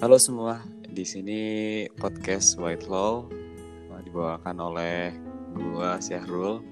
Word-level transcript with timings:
Halo 0.00 0.16
semua, 0.16 0.64
di 0.80 1.04
sini 1.04 1.40
podcast 1.92 2.56
White 2.56 2.88
Law 2.88 3.28
dibawakan 4.00 4.56
oleh 4.56 5.12
gua 5.52 6.00
Syahrul 6.00 6.64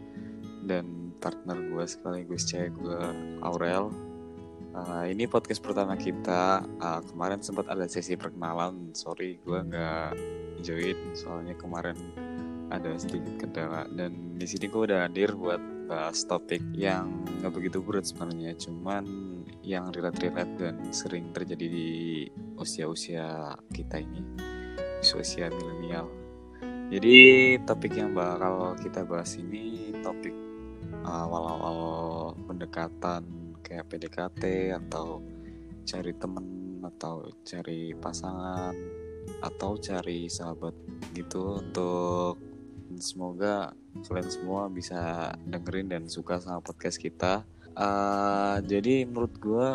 dan 0.65 1.13
partner 1.21 1.61
gua 1.69 1.85
sekaligus 1.85 2.49
cewek 2.49 2.73
gua 2.81 3.13
Aurel. 3.45 3.93
Uh, 4.73 5.05
ini 5.13 5.29
podcast 5.29 5.61
pertama 5.61 6.01
kita. 6.01 6.65
Uh, 6.81 7.05
kemarin 7.05 7.45
sempat 7.45 7.69
ada 7.69 7.85
sesi 7.85 8.17
perkenalan. 8.17 8.97
Sorry, 8.97 9.37
gua 9.45 9.61
nggak 9.61 10.17
join 10.65 10.97
soalnya 11.13 11.53
kemarin 11.61 12.01
ada 12.73 12.97
sedikit 12.97 13.45
kendala. 13.45 13.85
Dan 13.93 14.41
di 14.41 14.49
sini 14.49 14.73
gua 14.73 14.89
udah 14.89 15.01
hadir 15.05 15.37
buat 15.37 15.61
bahas 15.85 16.25
topik 16.25 16.65
yang 16.73 17.29
nggak 17.45 17.53
begitu 17.53 17.85
berat 17.85 18.09
sebenarnya, 18.09 18.57
cuman 18.57 19.05
yang 19.69 19.93
relate-relate 19.93 20.57
dan 20.57 20.77
sering 20.97 21.29
terjadi 21.37 21.69
di 21.69 21.89
usia-usia 22.57 23.53
kita 23.69 24.01
ini 24.01 24.25
usia 25.05 25.53
milenial. 25.53 26.09
Jadi 26.89 27.17
topik 27.69 27.93
yang 27.93 28.17
bakal 28.17 28.73
kita 28.81 29.05
bahas 29.05 29.37
ini 29.37 29.93
topik 30.01 30.33
awal-awal 31.05 32.33
pendekatan 32.49 33.29
kayak 33.61 33.87
PDKT 33.93 34.73
atau 34.73 35.21
cari 35.85 36.13
temen 36.17 36.81
atau 36.81 37.29
cari 37.45 37.93
pasangan 37.93 38.73
atau 39.45 39.77
cari 39.77 40.33
sahabat 40.33 40.73
gitu 41.13 41.61
untuk 41.61 42.41
semoga 42.97 43.77
kalian 44.09 44.31
semua 44.33 44.73
bisa 44.73 45.33
dengerin 45.45 45.93
dan 45.93 46.05
suka 46.09 46.41
sama 46.41 46.65
podcast 46.65 46.97
kita 46.97 47.45
Uh, 47.77 48.63
jadi 48.65 49.05
menurut 49.05 49.35
gue 49.39 49.69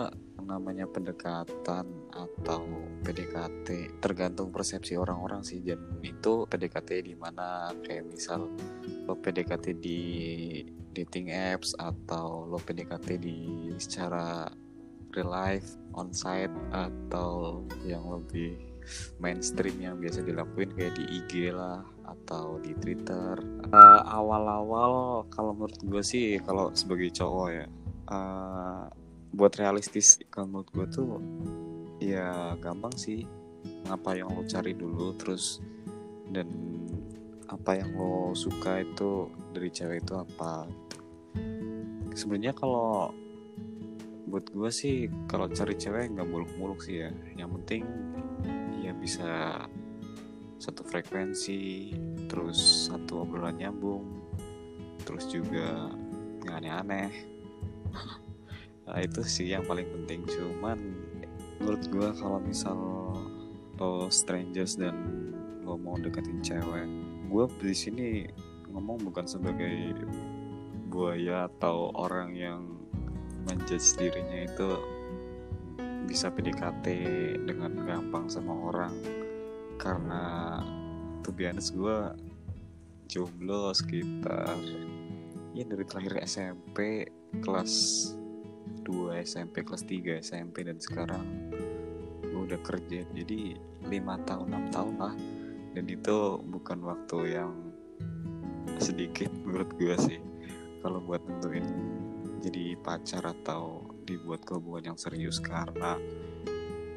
namanya 0.44 0.86
pendekatan 0.86 1.88
atau 2.12 2.64
PDKT 3.02 4.00
tergantung 4.04 4.52
persepsi 4.52 5.00
orang-orang 5.00 5.42
sih 5.42 5.64
dan 5.64 5.80
itu 6.04 6.46
PDKT 6.46 7.10
di 7.10 7.16
mana? 7.16 7.72
Kayak 7.82 8.12
misal 8.12 8.52
lo 9.08 9.16
PDKT 9.18 9.80
di 9.80 10.02
dating 10.94 11.34
apps 11.34 11.74
atau 11.80 12.46
lo 12.46 12.60
PDKT 12.60 13.18
di 13.18 13.72
secara 13.80 14.52
real 15.14 15.32
life 15.32 15.80
on 15.96 16.14
site 16.14 16.54
atau 16.74 17.64
yang 17.88 18.04
lebih 18.10 18.58
mainstream 19.24 19.80
yang 19.80 19.96
biasa 19.96 20.28
dilakuin 20.28 20.76
kayak 20.76 21.00
di 21.00 21.06
IG 21.24 21.56
lah 21.56 21.82
atau 22.04 22.60
di 22.60 22.76
Twitter. 22.84 23.40
Uh, 23.72 24.02
awal-awal 24.06 25.24
kalau 25.32 25.56
menurut 25.56 25.80
gue 25.82 26.04
sih 26.04 26.36
kalau 26.44 26.70
sebagai 26.76 27.10
cowok 27.16 27.50
ya 27.50 27.66
uh, 28.10 28.88
buat 29.34 29.54
realistis 29.58 30.22
kalau 30.30 30.48
menurut 30.50 30.70
gue 30.74 30.88
tuh 30.94 31.10
ya 32.00 32.54
gampang 32.60 32.94
sih. 32.96 33.26
Apa 33.88 34.16
yang 34.16 34.32
lo 34.32 34.44
cari 34.44 34.76
dulu 34.76 35.16
terus 35.16 35.64
dan 36.32 36.48
apa 37.48 37.80
yang 37.80 37.96
lo 37.96 38.32
suka 38.36 38.84
itu 38.84 39.32
dari 39.52 39.70
cewek 39.72 40.04
itu 40.04 40.14
apa. 40.18 40.68
Sebenarnya 42.14 42.54
kalau 42.56 43.12
buat 44.28 44.50
gue 44.50 44.70
sih 44.74 45.08
kalau 45.30 45.46
cari 45.52 45.78
cewek 45.78 46.14
nggak 46.14 46.28
muluk-muluk 46.28 46.80
sih 46.84 47.08
ya. 47.08 47.12
Yang 47.36 47.50
penting 47.62 47.84
ya 48.84 48.92
bisa 48.92 49.64
satu 50.60 50.84
frekuensi 50.88 51.92
terus 52.32 52.88
satu 52.88 53.28
obrolan 53.28 53.60
nyambung 53.60 54.08
terus 55.04 55.28
juga 55.28 55.92
nggak 56.44 56.56
aneh-aneh 56.64 57.33
nah, 58.86 59.00
itu 59.00 59.22
sih 59.24 59.52
yang 59.52 59.64
paling 59.66 59.88
penting. 59.90 60.26
Cuman 60.28 60.80
menurut 61.62 61.84
gue 61.88 62.10
kalau 62.20 62.40
misal 62.44 62.78
lo 63.80 64.08
strangers 64.08 64.80
dan 64.80 64.96
lo 65.66 65.76
mau 65.76 66.00
deketin 66.00 66.40
cewek 66.40 66.88
gue 67.34 67.46
di 67.66 67.74
sini 67.74 68.08
ngomong 68.70 69.10
bukan 69.10 69.26
sebagai 69.26 69.98
buaya 70.94 71.50
atau 71.50 71.90
orang 71.98 72.38
yang 72.38 72.62
menjudge 73.50 73.98
dirinya 73.98 74.46
itu 74.46 74.70
bisa 76.06 76.30
PDKT 76.30 76.86
dengan 77.50 77.74
gampang 77.90 78.30
sama 78.30 78.54
orang. 78.70 78.94
Karena 79.82 80.62
tuh 81.26 81.34
biasa 81.34 81.74
gue 81.74 81.98
jomblo 83.10 83.74
sekitar 83.74 84.54
ya 85.54 85.64
dari 85.70 85.86
terakhir 85.86 86.18
SMP 86.26 87.06
kelas 87.42 87.74
2 88.84 89.22
SMP 89.24 89.64
kelas 89.64 89.86
3 89.86 90.20
SMP 90.20 90.66
dan 90.68 90.78
sekarang 90.82 91.26
gue 92.22 92.42
udah 92.50 92.62
kerja. 92.66 93.06
Jadi 93.14 93.56
lima 93.88 94.18
tahun 94.26 94.50
enam 94.50 94.66
tahun 94.74 94.96
lah. 94.98 95.16
Dan 95.74 95.86
itu 95.90 96.42
bukan 96.50 96.86
waktu 96.86 97.38
yang 97.38 97.54
sedikit 98.82 99.30
menurut 99.46 99.70
gue 99.78 99.96
sih. 100.02 100.20
Kalau 100.82 101.00
buat 101.00 101.22
tentuin 101.24 101.64
jadi 102.44 102.76
pacar 102.82 103.24
atau 103.24 103.88
dibuat 104.04 104.44
ke 104.44 104.60
hubungan 104.60 104.94
yang 104.94 104.98
serius 105.00 105.40
karena 105.40 105.96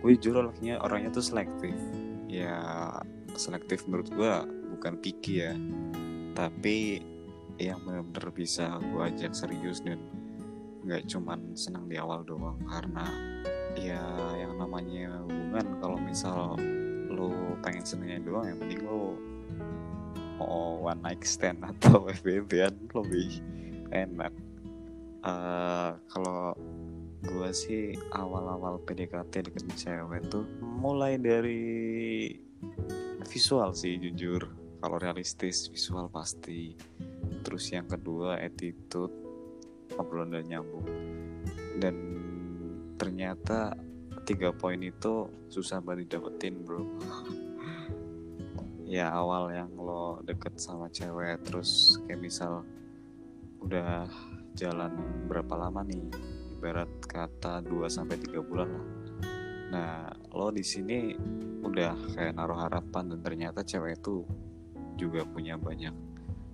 gue 0.03 0.11
jujur 0.19 0.43
orangnya 0.43 0.83
orangnya 0.83 1.13
tuh 1.13 1.25
selektif. 1.25 1.77
Ya 2.27 2.59
selektif 3.37 3.85
menurut 3.87 4.09
gue 4.11 4.33
bukan 4.77 4.99
picky 4.99 5.45
ya. 5.45 5.55
Tapi 6.37 7.01
yang 7.57 7.81
benar-benar 7.85 8.29
bisa 8.33 8.77
gue 8.81 9.03
ajak 9.03 9.33
serius 9.33 9.81
dan 9.81 10.01
nggak 10.87 11.09
cuman 11.11 11.57
senang 11.59 11.91
di 11.91 11.97
awal 11.99 12.23
doang. 12.23 12.61
Karena 12.69 13.07
ya 13.77 14.03
yang 14.39 14.57
namanya 14.57 15.21
hubungan 15.25 15.67
kalau 15.81 15.99
misal 16.01 16.57
lo 17.13 17.57
pengen 17.65 17.85
senengnya 17.85 18.21
doang 18.25 18.45
yang 18.49 18.59
penting 18.61 18.81
lo 18.85 19.17
mau 20.37 20.85
one 20.85 21.01
night 21.01 21.25
stand 21.25 21.65
atau 21.77 22.09
FBB 22.09 22.69
lebih 22.93 23.41
enak. 23.93 24.33
Uh, 25.27 25.99
kalau 26.07 26.55
gue 27.27 27.51
sih 27.51 27.99
awal-awal 28.15 28.79
PDKT 28.87 29.51
deket 29.51 29.67
cewek 29.75 30.23
tuh 30.31 30.47
mulai 30.63 31.19
dari 31.19 32.31
visual 33.27 33.75
sih 33.75 33.99
jujur. 33.99 34.47
Kalau 34.77 35.03
realistis 35.03 35.67
visual 35.67 36.07
pasti 36.13 36.79
terus 37.45 37.71
yang 37.71 37.87
kedua 37.87 38.39
attitude. 38.43 39.13
Obrolan 39.97 40.35
dan 40.35 40.45
nyambung. 40.51 40.87
Dan 41.79 41.95
ternyata 42.99 43.73
tiga 44.27 44.51
poin 44.51 44.83
itu 44.83 45.31
susah 45.47 45.79
banget 45.79 46.11
didapetin 46.11 46.67
bro. 46.67 46.83
Ya 48.87 49.11
awal 49.15 49.55
yang 49.55 49.71
lo 49.79 50.23
deket 50.27 50.59
sama 50.59 50.91
cewek 50.91 51.43
terus 51.47 52.03
kayak 52.07 52.23
misal 52.23 52.67
udah 53.63 54.07
jalan 54.59 54.95
berapa 55.31 55.55
lama 55.55 55.87
nih? 55.87 56.07
Ibarat 56.59 56.91
kata 57.07 57.63
2 57.63 57.87
sampai 57.87 58.17
tiga 58.19 58.43
bulan 58.43 58.69
lah. 58.71 58.87
Nah 59.71 59.91
lo 60.35 60.51
di 60.51 60.63
sini 60.63 61.15
udah 61.63 62.15
kayak 62.15 62.39
naruh 62.39 62.59
harapan 62.59 63.15
dan 63.15 63.21
ternyata 63.23 63.67
cewek 63.67 63.99
itu 64.03 64.23
juga 64.97 65.27
punya 65.27 65.59
banyak 65.59 66.06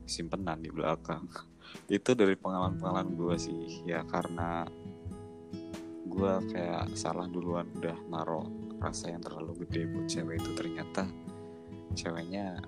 simpenan 0.06 0.60
di 0.60 0.70
belakang. 0.70 1.26
Itu 1.88 2.12
dari 2.12 2.34
pengalaman-pengalaman 2.36 3.14
gue 3.16 3.36
sih. 3.38 3.86
Ya 3.86 4.04
karena 4.06 4.66
gue 6.12 6.32
kayak 6.52 6.92
salah 6.92 7.24
duluan 7.24 7.64
udah 7.72 7.96
naro 8.12 8.48
rasa 8.76 9.08
yang 9.08 9.24
terlalu 9.24 9.64
gede 9.64 9.88
buat 9.88 10.06
cewek 10.10 10.36
itu. 10.42 10.50
Ternyata 10.52 11.02
ceweknya 11.96 12.60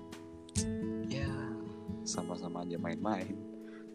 ya 1.11 1.29
sama-sama 2.01 2.65
aja 2.65 2.81
main-main. 2.81 3.35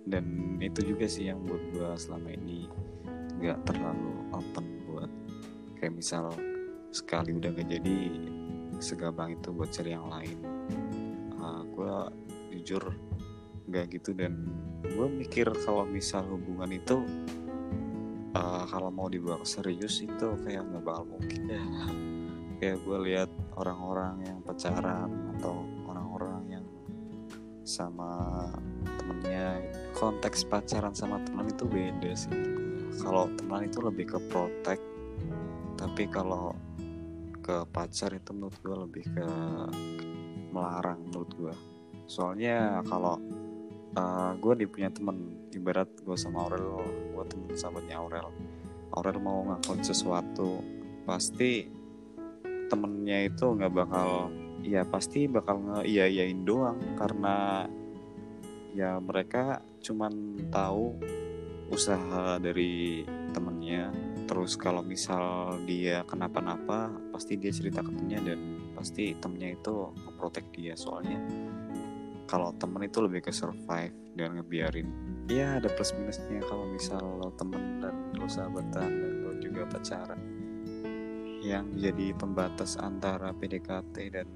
Dan 0.06 0.56
itu 0.62 0.94
juga 0.94 1.10
sih 1.10 1.28
yang 1.28 1.42
buat 1.44 1.62
gue 1.74 1.90
selama 1.98 2.30
ini 2.30 2.70
nggak 3.40 3.64
terlalu 3.66 4.12
open 4.36 4.66
buat 4.86 5.10
kayak 5.80 5.96
misal 5.96 6.28
sekali 6.90 7.32
udah 7.32 7.54
gak 7.54 7.70
jadi 7.70 7.98
segampang 8.82 9.38
itu 9.38 9.48
buat 9.54 9.70
cari 9.72 9.90
yang 9.94 10.08
lain. 10.10 10.38
Uh, 11.40 11.62
gue 11.72 11.94
jujur 12.60 12.82
nggak 13.70 13.86
gitu. 13.94 14.10
Dan 14.12 14.50
gue 14.82 15.06
mikir 15.06 15.46
kalau 15.62 15.86
misal 15.86 16.26
hubungan 16.26 16.74
itu 16.74 17.00
uh, 18.34 18.66
kalau 18.66 18.90
mau 18.90 19.06
dibawa 19.06 19.46
serius 19.46 20.02
itu 20.02 20.34
kayak 20.42 20.66
nggak 20.66 20.82
bakal 20.82 21.06
mungkin 21.06 21.40
ya. 21.46 21.64
Kayak 22.60 22.84
gue 22.84 22.98
lihat 23.08 23.30
orang-orang 23.56 24.20
yang 24.20 24.38
pacaran 24.44 25.08
atau 25.32 25.64
orang-orang 25.88 26.60
yang 26.60 26.66
sama 27.64 28.52
temennya. 29.00 29.64
Konteks 29.96 30.44
pacaran 30.44 30.92
sama 30.92 31.24
teman 31.24 31.48
itu 31.48 31.64
beda 31.64 32.12
sih. 32.12 32.36
Kalau 33.00 33.32
teman 33.40 33.64
itu 33.64 33.80
lebih 33.80 34.12
ke 34.12 34.20
protect 34.28 34.84
tapi 35.80 36.04
kalau 36.12 36.52
ke 37.40 37.64
pacar 37.72 38.12
itu 38.12 38.36
menurut 38.36 38.56
gue 38.60 38.76
lebih 38.84 39.04
ke 39.16 39.28
melarang 40.52 41.00
menurut 41.08 41.32
gue 41.40 41.54
soalnya 42.04 42.84
kalau 42.84 43.16
uh, 43.96 44.32
gue 44.38 44.52
nih 44.62 44.68
punya 44.70 44.88
temen. 44.92 45.48
Ibarat 45.50 45.90
gue 46.02 46.16
sama 46.18 46.46
Aurel 46.46 46.84
gue 47.14 47.24
temen 47.26 47.50
sahabatnya 47.54 47.96
Aurel. 47.98 48.28
Aurel 48.94 49.18
mau 49.22 49.46
ngakuin 49.46 49.82
sesuatu 49.82 50.62
pasti 51.06 51.66
temennya 52.70 53.26
itu 53.26 53.46
nggak 53.50 53.72
bakal 53.74 54.30
ya 54.62 54.86
pasti 54.86 55.26
bakal 55.26 55.58
nge 55.62 55.78
iya 55.90 56.04
iyain 56.06 56.42
doang. 56.46 56.78
Karena 56.94 57.66
ya 58.74 59.02
mereka 59.02 59.62
cuman 59.82 60.46
tahu 60.52 60.94
usaha 61.70 62.38
dari 62.38 63.06
temennya. 63.30 63.90
Terus 64.26 64.54
kalau 64.54 64.82
misal 64.82 65.58
dia 65.66 66.06
kenapa-napa 66.06 66.90
pasti 67.10 67.34
dia 67.34 67.50
cerita 67.50 67.82
ke 67.82 67.90
temennya 67.90 68.34
dan 68.34 68.40
pasti 68.74 69.14
temennya 69.18 69.58
itu 69.58 69.90
ngeprotek 70.06 70.46
dia. 70.54 70.74
Soalnya 70.78 71.18
kalau 72.30 72.54
temen 72.54 72.86
itu 72.86 73.02
lebih 73.02 73.26
ke 73.26 73.34
survive 73.34 73.90
dan 74.14 74.38
ngebiarin. 74.38 74.86
Ya 75.26 75.58
ada 75.58 75.66
plus 75.66 75.90
minusnya 75.98 76.38
kalau 76.46 76.62
misal 76.70 77.02
lo 77.02 77.34
temen 77.34 77.82
dan 77.82 78.14
lo 78.14 78.30
sahabatan 78.30 78.86
dan 78.86 79.12
lo 79.26 79.34
juga 79.42 79.66
pacaran. 79.66 80.22
Yang 81.42 81.66
jadi 81.82 82.06
pembatas 82.14 82.78
antara 82.78 83.34
PDKT 83.34 83.96
dan 84.14 84.30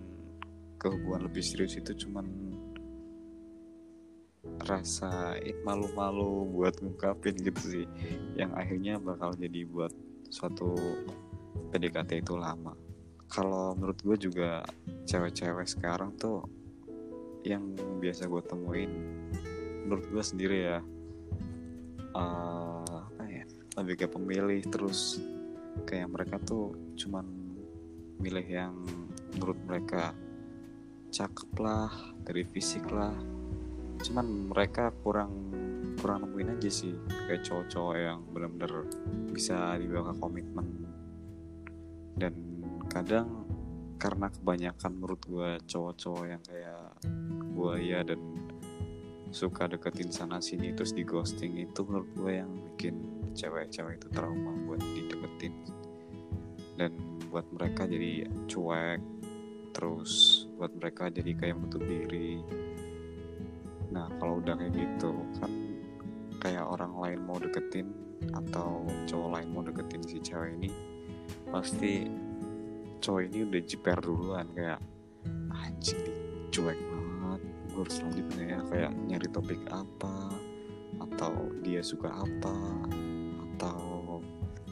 kehubungan 0.83 1.31
lebih 1.31 1.47
serius 1.47 1.79
itu 1.79 1.95
cuman 1.95 2.27
rasa 4.67 5.39
malu-malu 5.63 6.51
buat 6.51 6.75
ngungkapin 6.83 7.39
gitu 7.47 7.63
sih. 7.63 7.87
Yang 8.35 8.51
akhirnya 8.59 8.95
bakal 8.99 9.39
jadi 9.39 9.63
buat 9.71 9.95
suatu 10.35 10.75
PDKT 11.71 12.27
itu 12.27 12.35
lama. 12.35 12.75
Kalau 13.31 13.79
menurut 13.79 14.03
gue 14.03 14.19
juga 14.19 14.67
cewek-cewek 15.07 15.71
sekarang 15.71 16.19
tuh 16.19 16.64
yang 17.45 17.77
biasa 18.01 18.27
gue 18.27 18.43
temuin 18.49 18.91
menurut 19.85 20.07
gue 20.09 20.25
sendiri 20.25 20.59
ya 20.65 20.79
uh, 22.17 23.05
apa 23.13 23.23
ya 23.29 23.45
lebih 23.81 23.95
ke 24.01 24.07
pemilih 24.09 24.65
terus 24.73 25.21
kayak 25.85 26.09
mereka 26.09 26.41
tuh 26.41 26.73
cuman 26.97 27.27
milih 28.23 28.47
yang 28.47 28.75
menurut 29.35 29.59
mereka 29.67 30.15
cakep 31.15 31.51
lah 31.63 31.91
dari 32.27 32.43
fisik 32.43 32.87
lah. 32.91 33.15
Cuman 34.03 34.51
mereka 34.51 34.91
kurang 35.03 35.31
kurang 35.99 36.27
nemuin 36.27 36.59
aja 36.59 36.71
sih 36.71 36.91
kayak 37.31 37.47
cowok-cowok 37.47 37.95
yang 37.97 38.19
benar-benar 38.35 38.73
bisa 39.31 39.79
dibawa 39.79 40.11
komitmen. 40.19 40.67
Dan 42.19 42.35
kadang 42.91 43.44
karena 44.05 44.29
kebanyakan 44.29 45.01
menurut 45.01 45.23
gue 45.25 45.51
cowok-cowok 45.65 46.25
yang 46.29 46.43
kayak 46.45 46.93
gue 47.57 47.75
ya 47.81 48.05
dan 48.05 48.21
suka 49.33 49.65
deketin 49.65 50.13
sana 50.13 50.45
sini 50.45 50.77
terus 50.77 50.93
di 50.93 51.09
ghosting 51.09 51.57
itu 51.57 51.81
menurut 51.89 52.13
gue 52.13 52.33
yang 52.37 52.53
bikin 52.53 53.01
cewek-cewek 53.33 53.97
itu 53.97 54.13
trauma 54.13 54.53
buat 54.69 54.85
dideketin. 54.93 55.57
Dan 56.77 56.93
buat 57.33 57.49
mereka 57.49 57.89
jadi 57.89 58.29
cuek 58.45 59.01
terus 59.73 60.45
buat 60.61 60.71
mereka 60.77 61.09
jadi 61.09 61.33
kayak 61.41 61.57
menutup 61.57 61.81
diri. 61.89 62.45
Nah 63.89 64.13
kalau 64.21 64.45
udah 64.45 64.53
kayak 64.53 64.77
gitu 64.77 65.17
kan 65.41 65.53
kayak 66.45 66.69
orang 66.69 66.93
lain 67.01 67.21
mau 67.25 67.41
deketin 67.41 67.89
atau 68.37 68.85
cowok 69.09 69.29
lain 69.41 69.49
mau 69.49 69.65
deketin 69.65 70.05
si 70.05 70.21
cewek 70.21 70.61
ini 70.61 70.69
pasti 71.49 72.05
cowok 73.05 73.21
ini 73.29 73.39
udah 73.45 73.63
jiper 73.69 73.99
duluan 74.01 74.49
kayak 74.57 74.81
anjing 75.53 76.01
nih 76.01 76.19
cuek 76.49 76.81
banget 76.81 77.41
gue 77.45 77.81
harus 77.85 77.95
selanjutnya 78.01 78.45
ya 78.49 78.61
kayak 78.73 78.93
nyari 79.05 79.29
topik 79.29 79.61
apa 79.69 80.33
atau 81.05 81.53
dia 81.61 81.85
suka 81.85 82.09
apa 82.09 82.57
atau 83.45 84.19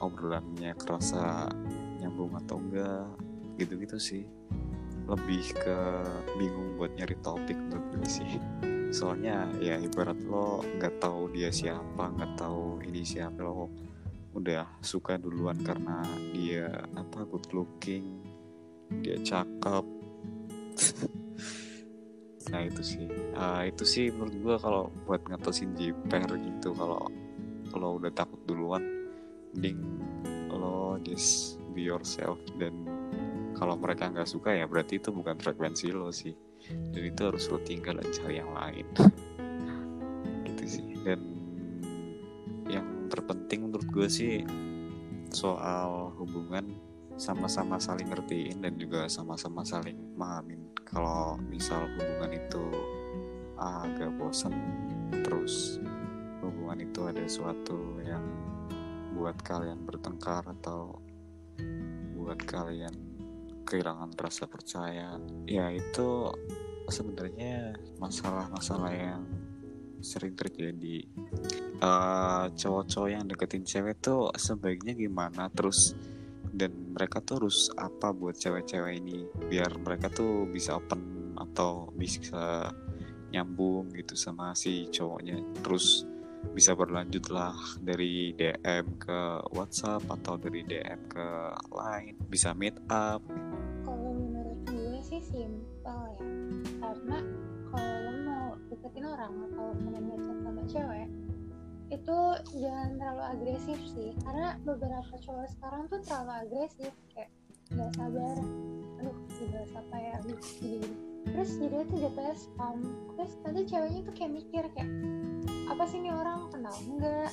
obrolannya 0.01 0.73
kerasa 0.81 1.53
nyambung 2.01 2.35
atau 2.41 2.59
enggak 2.59 3.07
gitu-gitu 3.61 3.99
sih. 4.01 4.25
Lebih 5.07 5.45
ke 5.55 5.79
bingung 6.39 6.79
buat 6.79 6.95
nyari 6.95 7.19
topik 7.23 7.59
menurut 7.59 7.87
gue 7.95 8.09
sih. 8.09 8.33
Soalnya 8.93 9.49
ya 9.59 9.79
ibarat 9.79 10.19
lo 10.25 10.63
nggak 10.79 11.01
tahu 11.03 11.33
dia 11.33 11.49
siapa 11.49 12.13
nggak 12.13 12.39
tahu 12.39 12.83
ini 12.85 13.03
siapa 13.03 13.41
lo 13.41 13.71
udah 14.33 14.81
suka 14.81 15.21
duluan 15.21 15.61
karena 15.61 16.01
dia 16.33 16.69
apa 16.97 17.29
good 17.29 17.45
looking 17.53 18.22
dia 19.01 19.17
cakep. 19.23 19.85
Nah 22.53 22.69
itu 22.69 22.83
sih. 22.85 23.09
Uh, 23.33 23.65
itu 23.65 23.85
sih 23.89 24.07
menurut 24.13 24.37
gue 24.37 24.57
kalau 24.61 24.93
buat 25.09 25.25
ngatasin 25.25 25.73
jiper 25.73 26.29
gitu 26.37 26.77
kalau 26.77 27.09
lo 27.73 27.97
udah 27.97 28.13
takut 28.13 28.37
duluan 28.45 28.85
mending 29.57 29.81
lo 30.53 31.01
just 31.01 31.57
be 31.73 31.89
yourself. 31.89 32.37
Dan 32.61 32.85
kalau 33.57 33.81
mereka 33.81 34.13
nggak 34.13 34.29
suka 34.29 34.53
ya 34.53 34.69
berarti 34.69 35.01
itu 35.01 35.09
bukan 35.09 35.41
frekuensi 35.41 35.97
lo 35.97 36.13
sih. 36.13 36.37
Dan 36.69 37.03
itu 37.09 37.21
harus 37.25 37.49
lo 37.49 37.57
tinggal 37.65 37.97
dan 37.97 38.09
cari 38.13 38.35
yang 38.37 38.53
lain. 38.53 38.87
Gitu 40.47 40.65
sih. 40.69 40.87
Dan 41.01 41.21
yang 42.69 43.09
terpenting 43.09 43.73
menurut 43.73 43.89
gue 43.89 44.09
sih 44.13 44.45
soal 45.33 46.13
hubungan 46.21 46.72
sama-sama 47.23 47.79
saling 47.79 48.11
ngertiin 48.11 48.67
dan 48.67 48.75
juga 48.75 49.07
sama-sama 49.07 49.63
saling 49.63 49.95
mahamin 50.19 50.75
kalau 50.83 51.39
misal 51.47 51.87
hubungan 51.95 52.35
itu 52.35 52.65
agak 53.55 54.11
bosan 54.19 54.51
terus 55.23 55.79
hubungan 56.43 56.83
itu 56.83 57.07
ada 57.07 57.23
suatu 57.31 58.03
yang 58.03 58.27
buat 59.15 59.39
kalian 59.39 59.87
bertengkar 59.87 60.43
atau 60.51 60.99
buat 62.19 62.43
kalian 62.43 62.91
kehilangan 63.71 64.19
rasa 64.19 64.51
percaya 64.51 65.15
ya 65.47 65.71
itu 65.71 66.27
sebenarnya 66.91 67.79
masalah-masalah 68.03 68.91
yang 68.91 69.23
sering 70.03 70.35
terjadi. 70.35 71.07
Uh, 71.79 72.51
cowok-cowok 72.59 73.11
yang 73.11 73.23
deketin 73.31 73.63
cewek 73.63 74.03
tuh 74.03 74.35
sebaiknya 74.35 74.99
gimana? 74.99 75.47
Terus 75.55 75.95
dan 76.51 76.75
mereka 76.93 77.25
tuh 77.25 77.43
harus 77.43 77.73
apa 77.75 78.13
buat 78.13 78.37
cewek-cewek 78.37 79.01
ini? 79.01 79.25
Biar 79.49 79.73
mereka 79.81 80.13
tuh 80.13 80.45
bisa 80.45 80.77
open 80.77 81.33
atau 81.41 81.89
bisa 81.97 82.69
nyambung 83.33 83.89
gitu 83.97 84.13
sama 84.13 84.53
si 84.53 84.87
cowoknya. 84.93 85.41
Terus 85.65 86.05
bisa 86.53 86.77
berlanjut 86.77 87.33
lah 87.33 87.57
dari 87.81 88.37
DM 88.37 89.01
ke 89.01 89.21
WhatsApp 89.57 90.05
atau 90.11 90.37
dari 90.37 90.67
DM 90.69 91.01
ke 91.09 91.27
Line. 91.73 92.17
Bisa 92.29 92.53
meet 92.53 92.77
up. 92.93 93.25
Kalau 93.87 94.13
menurut 94.13 94.61
gue 94.69 95.01
sih 95.01 95.23
simpel 95.25 96.01
ya. 96.21 96.25
Karena 96.83 97.19
kalau 97.73 97.97
lo 98.05 98.13
mau 98.27 98.47
deketin 98.69 99.05
orang 99.09 99.33
atau 99.49 99.67
pengen 99.81 100.05
ngechat 100.13 100.39
sama 100.45 100.63
cewek 100.69 101.09
itu 101.93 102.19
jangan 102.57 102.97
terlalu 102.97 103.23
agresif 103.37 103.79
sih 103.93 104.17
karena 104.25 104.57
beberapa 104.65 105.13
cowok 105.21 105.49
sekarang 105.61 105.83
tuh 105.93 106.01
terlalu 106.09 106.33
agresif 106.49 106.93
kayak 107.13 107.29
nggak 107.69 107.91
sabar. 108.01 108.37
Aduh 109.01 109.17
tidak 109.37 109.69
apa 109.77 109.97
ya? 110.01 110.17
Terus 111.29 111.51
jadi 111.61 111.77
tuh 111.85 111.99
jatuhnya 112.01 112.35
spam. 112.35 112.77
Terus 113.17 113.33
nanti 113.45 113.61
ceweknya 113.69 114.01
tuh 114.09 114.15
kayak 114.17 114.33
mikir 114.41 114.65
kayak 114.73 114.91
apa 115.69 115.83
sih 115.85 116.01
ini 116.01 116.11
orang? 116.13 116.49
Kenal 116.49 116.77
enggak 116.89 117.33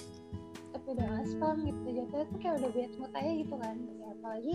tapi 0.75 0.87
udah 0.91 1.23
spam 1.23 1.55
gitu. 1.63 1.87
Jatuhnya 2.03 2.25
tuh 2.27 2.39
kayak 2.43 2.55
udah 2.59 2.69
bad 2.75 2.91
mood 2.99 3.11
aja 3.15 3.31
gitu 3.31 3.55
kan. 3.55 3.75
Ya 3.79 4.07
apalagi 4.11 4.53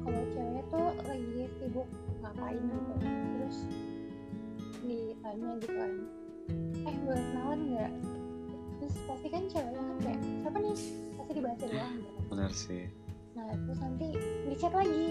kalau 0.00 0.22
ceweknya 0.32 0.62
tuh 0.72 0.88
lagi 1.04 1.42
sibuk 1.60 1.88
ngapain 2.24 2.62
gitu. 2.64 2.94
Terus 3.04 3.58
ditanya 4.82 5.48
gitu 5.60 5.72
kan 5.76 5.92
eh 6.82 6.96
boleh 7.06 7.24
kenalan 7.30 7.60
nggak 7.70 7.92
terus 8.82 8.98
pasti 9.06 9.28
kan 9.30 9.42
ceweknya 9.46 9.82
kayak 10.02 10.18
siapa 10.42 10.58
nih? 10.58 10.76
Pasti 11.14 11.32
dibaca 11.38 11.64
doang 11.70 11.94
gitu 12.02 12.20
benar 12.34 12.50
sih. 12.50 12.82
Nah 13.38 13.46
terus 13.54 13.78
nanti 13.78 14.06
dicat 14.50 14.72
lagi. 14.74 15.08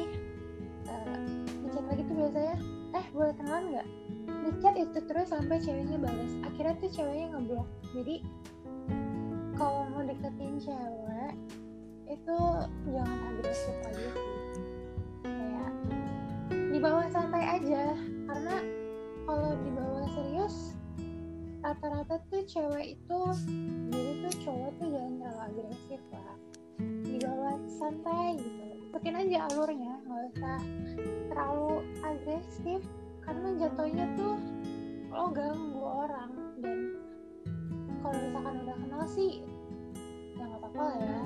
Uh, 0.92 1.24
dicat 1.64 1.86
lagi 1.88 2.02
tuh 2.04 2.16
biasanya 2.20 2.56
eh 2.92 3.06
boleh 3.16 3.34
kenalan 3.40 3.64
nggak? 3.72 3.88
Dicat 4.44 4.76
itu 4.76 5.00
terus 5.08 5.28
sampai 5.32 5.58
ceweknya 5.64 5.98
balas 6.04 6.32
akhirnya 6.44 6.76
tuh 6.84 6.90
ceweknya 6.92 7.28
ngeblok. 7.32 7.70
Jadi 7.96 8.16
kalau 9.56 9.88
mau 9.96 10.04
deketin 10.04 10.60
cewek 10.60 11.34
itu 12.12 12.38
jangan 12.92 13.20
agresif 13.32 13.78
aja 13.88 14.12
kayak 15.24 15.72
di 16.52 16.80
bawah 16.84 17.08
santai 17.08 17.44
aja. 17.56 17.96
Karena 18.28 18.56
kalau 19.24 19.56
di 19.64 19.72
bawah 19.72 20.06
serius 20.12 20.76
rata-rata 21.62 22.18
tuh 22.34 22.42
cewek 22.50 22.98
itu 22.98 23.20
dulu 23.94 24.12
tuh 24.26 24.34
cowok 24.42 24.72
tuh 24.82 24.88
jangan 24.90 25.14
terlalu 25.22 25.42
agresif 25.46 26.02
lah. 26.10 26.38
Dibawa 26.82 27.52
santai 27.70 28.42
gitu. 28.42 28.64
Ikutin 28.90 29.16
aja 29.16 29.38
alurnya 29.48 29.94
nggak 30.10 30.22
usah 30.34 30.60
terlalu 31.30 31.74
agresif. 32.02 32.82
Karena 33.22 33.48
jatuhnya 33.62 34.06
tuh 34.18 34.36
lo 35.14 35.26
ganggu 35.30 35.84
orang. 35.86 36.32
Dan 36.66 36.80
kalau 38.02 38.18
misalkan 38.18 38.56
udah 38.66 38.78
kenal 38.82 39.04
sih 39.06 39.46
ya 40.34 40.44
nggak 40.50 40.60
apa-apa 40.66 40.82
lah 40.82 40.98
ya. 40.98 41.22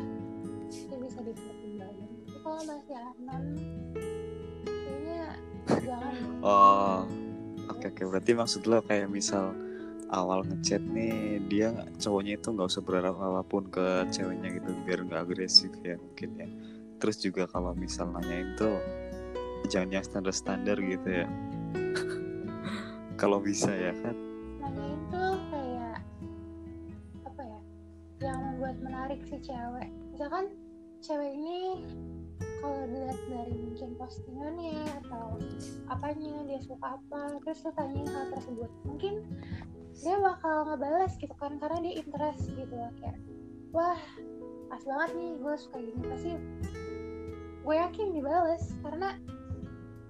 Itu 0.67 0.95
bisa 0.99 1.19
dipertimbangkan 1.23 2.09
tapi 2.27 2.37
kalau 2.43 2.61
masih 2.67 2.97
anon 2.99 3.43
kayaknya 4.67 5.23
jangan. 5.79 6.15
Oh 6.43 7.07
oke 7.71 7.79
okay, 7.79 7.87
oke. 7.87 7.95
Okay. 7.95 8.03
berarti 8.03 8.31
maksud 8.35 8.61
lo 8.67 8.83
kayak 8.83 9.07
misal 9.07 9.55
awal 10.13 10.45
ngechat 10.45 10.81
nih 10.85 11.41
dia 11.49 11.73
cowoknya 11.97 12.37
itu 12.37 12.47
nggak 12.53 12.69
usah 12.69 12.83
berharap 12.85 13.15
apa 13.17 13.41
pun 13.41 13.65
ke 13.69 14.05
ceweknya 14.13 14.53
gitu 14.61 14.69
biar 14.85 15.05
nggak 15.05 15.21
agresif 15.25 15.71
ya 15.81 15.97
mungkin 15.97 16.29
ya. 16.37 16.49
Terus 17.01 17.17
juga 17.21 17.43
kalau 17.49 17.73
misal 17.73 18.09
nanyain 18.13 18.53
tuh 18.55 18.77
jangan 19.67 19.99
yang 19.99 20.05
standar 20.05 20.33
standar 20.33 20.77
gitu 20.77 21.25
ya. 21.25 21.27
Kalau 23.21 23.41
bisa 23.41 23.71
ya 23.71 23.91
kan? 24.03 24.15
Nanyain 24.61 24.99
tuh 25.11 25.33
kayak 25.49 25.97
apa 27.25 27.41
ya 27.43 27.59
yang 28.23 28.39
membuat 28.41 28.77
menarik 28.83 29.19
si 29.25 29.37
cewek. 29.41 29.89
Misalkan 30.13 30.45
cewek 31.03 31.31
ini 31.35 31.83
kalau 32.65 32.81
dilihat 32.89 33.21
dari 33.29 33.55
mungkin 33.61 33.89
postingannya 33.95 34.89
atau 35.05 35.37
apanya 35.87 36.33
dia 36.49 36.59
suka 36.65 36.97
apa 36.97 37.37
terus 37.45 37.61
lu 37.61 37.71
tanyain 37.77 38.09
hal 38.09 38.25
tersebut. 38.33 38.71
Mungkin 38.89 39.13
dia 39.95 40.15
bakal 40.19 40.67
ngebales 40.67 41.13
gitu 41.15 41.35
kan 41.39 41.55
karena 41.59 41.77
dia 41.79 41.93
interest 42.03 42.51
gitu 42.51 42.73
loh 42.75 42.91
kayak 42.99 43.19
wah 43.71 43.99
pas 44.67 44.81
banget 44.83 45.09
nih 45.15 45.31
gue 45.39 45.53
suka 45.55 45.77
gini. 45.79 46.01
Pasti 46.03 46.31
gue 47.65 47.75
yakin 47.75 48.07
dibales 48.13 48.63
karena 48.83 49.09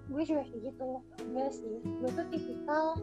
gue 0.05 0.23
juga 0.25 0.43
kayak 0.47 0.61
gitu 0.73 0.89
enggak 1.25 1.51
sih. 1.53 1.75
Gue 1.83 2.09
tuh 2.13 2.25
tipikal 2.33 2.97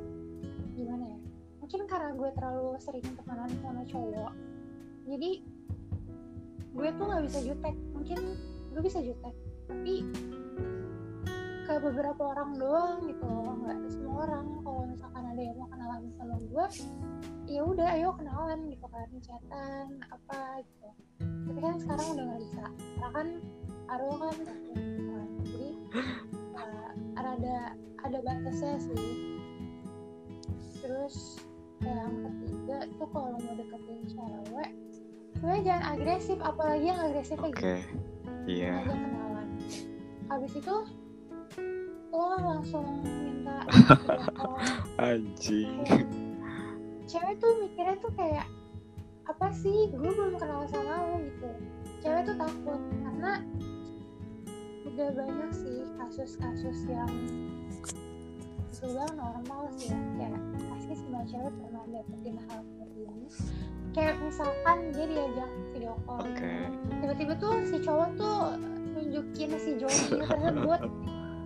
gimana 0.72 1.04
ya 1.04 1.18
mungkin 1.62 1.80
karena 1.86 2.10
gue 2.18 2.30
terlalu 2.34 2.68
sering 2.82 3.06
temenan 3.16 3.48
sama 3.62 3.86
cowok 3.86 4.34
jadi 5.06 5.30
gue 6.72 6.88
tuh 6.96 7.04
nggak 7.04 7.24
bisa 7.28 7.38
jutek. 7.44 7.76
Mungkin 7.92 8.18
gue 8.72 8.82
bisa 8.82 8.98
jutek 9.04 9.34
tapi 9.70 10.04
ke 11.72 11.80
beberapa 11.80 12.22
orang 12.36 12.50
doang 12.60 13.00
gitu. 13.08 13.32
Nggak 13.64 13.78
semua 13.88 14.28
orang. 14.28 14.46
Kalau 14.60 14.82
misalkan 14.84 15.24
ada 15.24 15.40
yang 15.40 15.56
mau 15.56 15.68
kenalan 15.72 16.02
sama 16.12 16.36
gue 16.36 16.66
ya 17.48 17.60
udah 17.64 17.88
ayo 17.96 18.08
kenalan 18.12 18.60
gitu 18.68 18.86
kan. 18.92 19.08
Chatan 19.24 19.86
apa 20.12 20.40
gitu. 20.68 20.88
Tapi 21.48 21.58
kan 21.64 21.74
sekarang 21.80 22.06
udah 22.12 22.24
nggak 22.28 22.40
bisa. 22.44 22.64
Karena 22.76 23.08
kan 23.08 23.28
Arul 23.88 24.14
kan 24.20 24.34
gitu 24.36 24.52
kan. 25.08 25.28
Jadi 25.40 25.68
uh, 26.60 26.90
ada 27.16 27.56
ada 28.04 28.18
batasnya 28.20 28.76
sih. 28.76 29.40
Terus 30.84 31.40
yang 31.80 32.12
ketiga 32.20 32.78
tuh 33.00 33.08
kalau 33.16 33.40
mau 33.40 33.54
deketin 33.56 34.00
cewek 34.12 34.70
sebenarnya 35.40 35.62
jangan 35.64 35.84
agresif. 35.96 36.38
Apalagi 36.44 36.84
yang 36.84 37.00
agresif 37.00 37.36
kayak 37.40 37.56
oke. 37.56 37.76
Gitu 38.44 38.60
iya. 38.60 38.76
Aja 38.84 38.92
kenalan. 38.92 39.48
Habis 40.28 40.52
itu 40.60 40.76
lo 42.32 42.56
langsung 42.56 43.04
minta 43.04 43.60
anjing. 45.12 45.84
Cewek 47.04 47.36
tuh 47.36 47.52
mikirnya 47.60 47.96
tuh 48.00 48.12
kayak 48.16 48.48
apa 49.28 49.52
sih? 49.52 49.92
Gue 49.92 50.08
belum 50.16 50.40
kenal 50.40 50.64
sama 50.72 51.12
lo 51.12 51.20
gitu. 51.20 51.50
Cewek 52.00 52.24
tuh 52.24 52.36
takut 52.40 52.80
karena 53.04 53.32
udah 54.88 55.08
banyak 55.12 55.50
sih 55.52 55.84
kasus-kasus 56.00 56.78
yang 56.88 57.12
bilang 58.80 59.12
normal 59.14 59.68
sih 59.76 59.92
ya. 59.92 60.00
Kayak 60.16 60.40
pasti 60.72 60.92
semua 60.96 61.22
cewek 61.28 61.52
pernah 61.60 61.84
dapetin 61.92 62.36
hal 62.48 62.60
seperti 62.64 63.00
ini. 63.04 63.26
Kayak 63.92 64.16
misalkan 64.24 64.78
dia 64.96 65.04
diajak 65.04 65.50
video 65.76 65.94
call. 66.08 66.24
Oke. 66.24 66.48
Tiba-tiba 66.96 67.32
tuh 67.36 67.54
si 67.68 67.76
cowok 67.84 68.08
tuh 68.16 68.56
nunjukin 68.96 69.50
si 69.60 69.70
Johnny 69.76 70.24
tersebut 70.32 70.80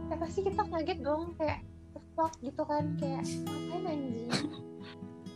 ya 0.06 0.16
pasti 0.18 0.40
kita 0.46 0.62
kaget 0.70 0.98
dong 1.02 1.34
kayak 1.34 1.66
"The 1.94 2.00
fuck 2.14 2.32
gitu 2.42 2.62
kan 2.62 2.94
kayak 2.98 3.26
ngapain 3.46 3.90
anjing 3.90 4.30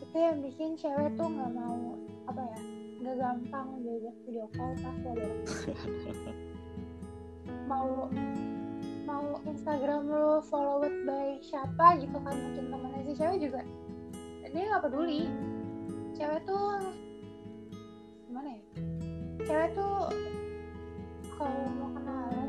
itu 0.03 0.17
yang 0.19 0.39
bikin 0.43 0.71
cewek 0.79 1.15
tuh 1.15 1.27
nggak 1.27 1.51
mau 1.55 1.99
apa 2.31 2.43
ya 2.43 2.59
nggak 3.01 3.17
gampang 3.17 3.69
diajak 3.81 4.17
video 4.29 4.45
call 4.53 4.77
pas 4.83 4.97
bareng. 5.03 5.41
mau 7.71 8.11
mau 9.07 9.27
Instagram 9.47 10.11
lo 10.11 10.43
followed 10.47 10.95
by 11.07 11.39
siapa 11.43 11.99
gitu 11.99 12.19
kan 12.19 12.35
mungkin 12.35 12.65
temennya 12.71 13.03
si 13.07 13.13
cewek 13.19 13.39
juga 13.43 13.63
dia 14.51 14.67
nggak 14.67 14.85
peduli 14.87 15.31
cewek 16.19 16.43
tuh 16.43 16.83
gimana 18.27 18.59
ya 18.59 18.63
cewek 19.47 19.71
tuh 19.79 20.11
kalau 21.39 21.71
mau 21.79 21.91
kenalan 21.95 22.35
sih 22.35 22.40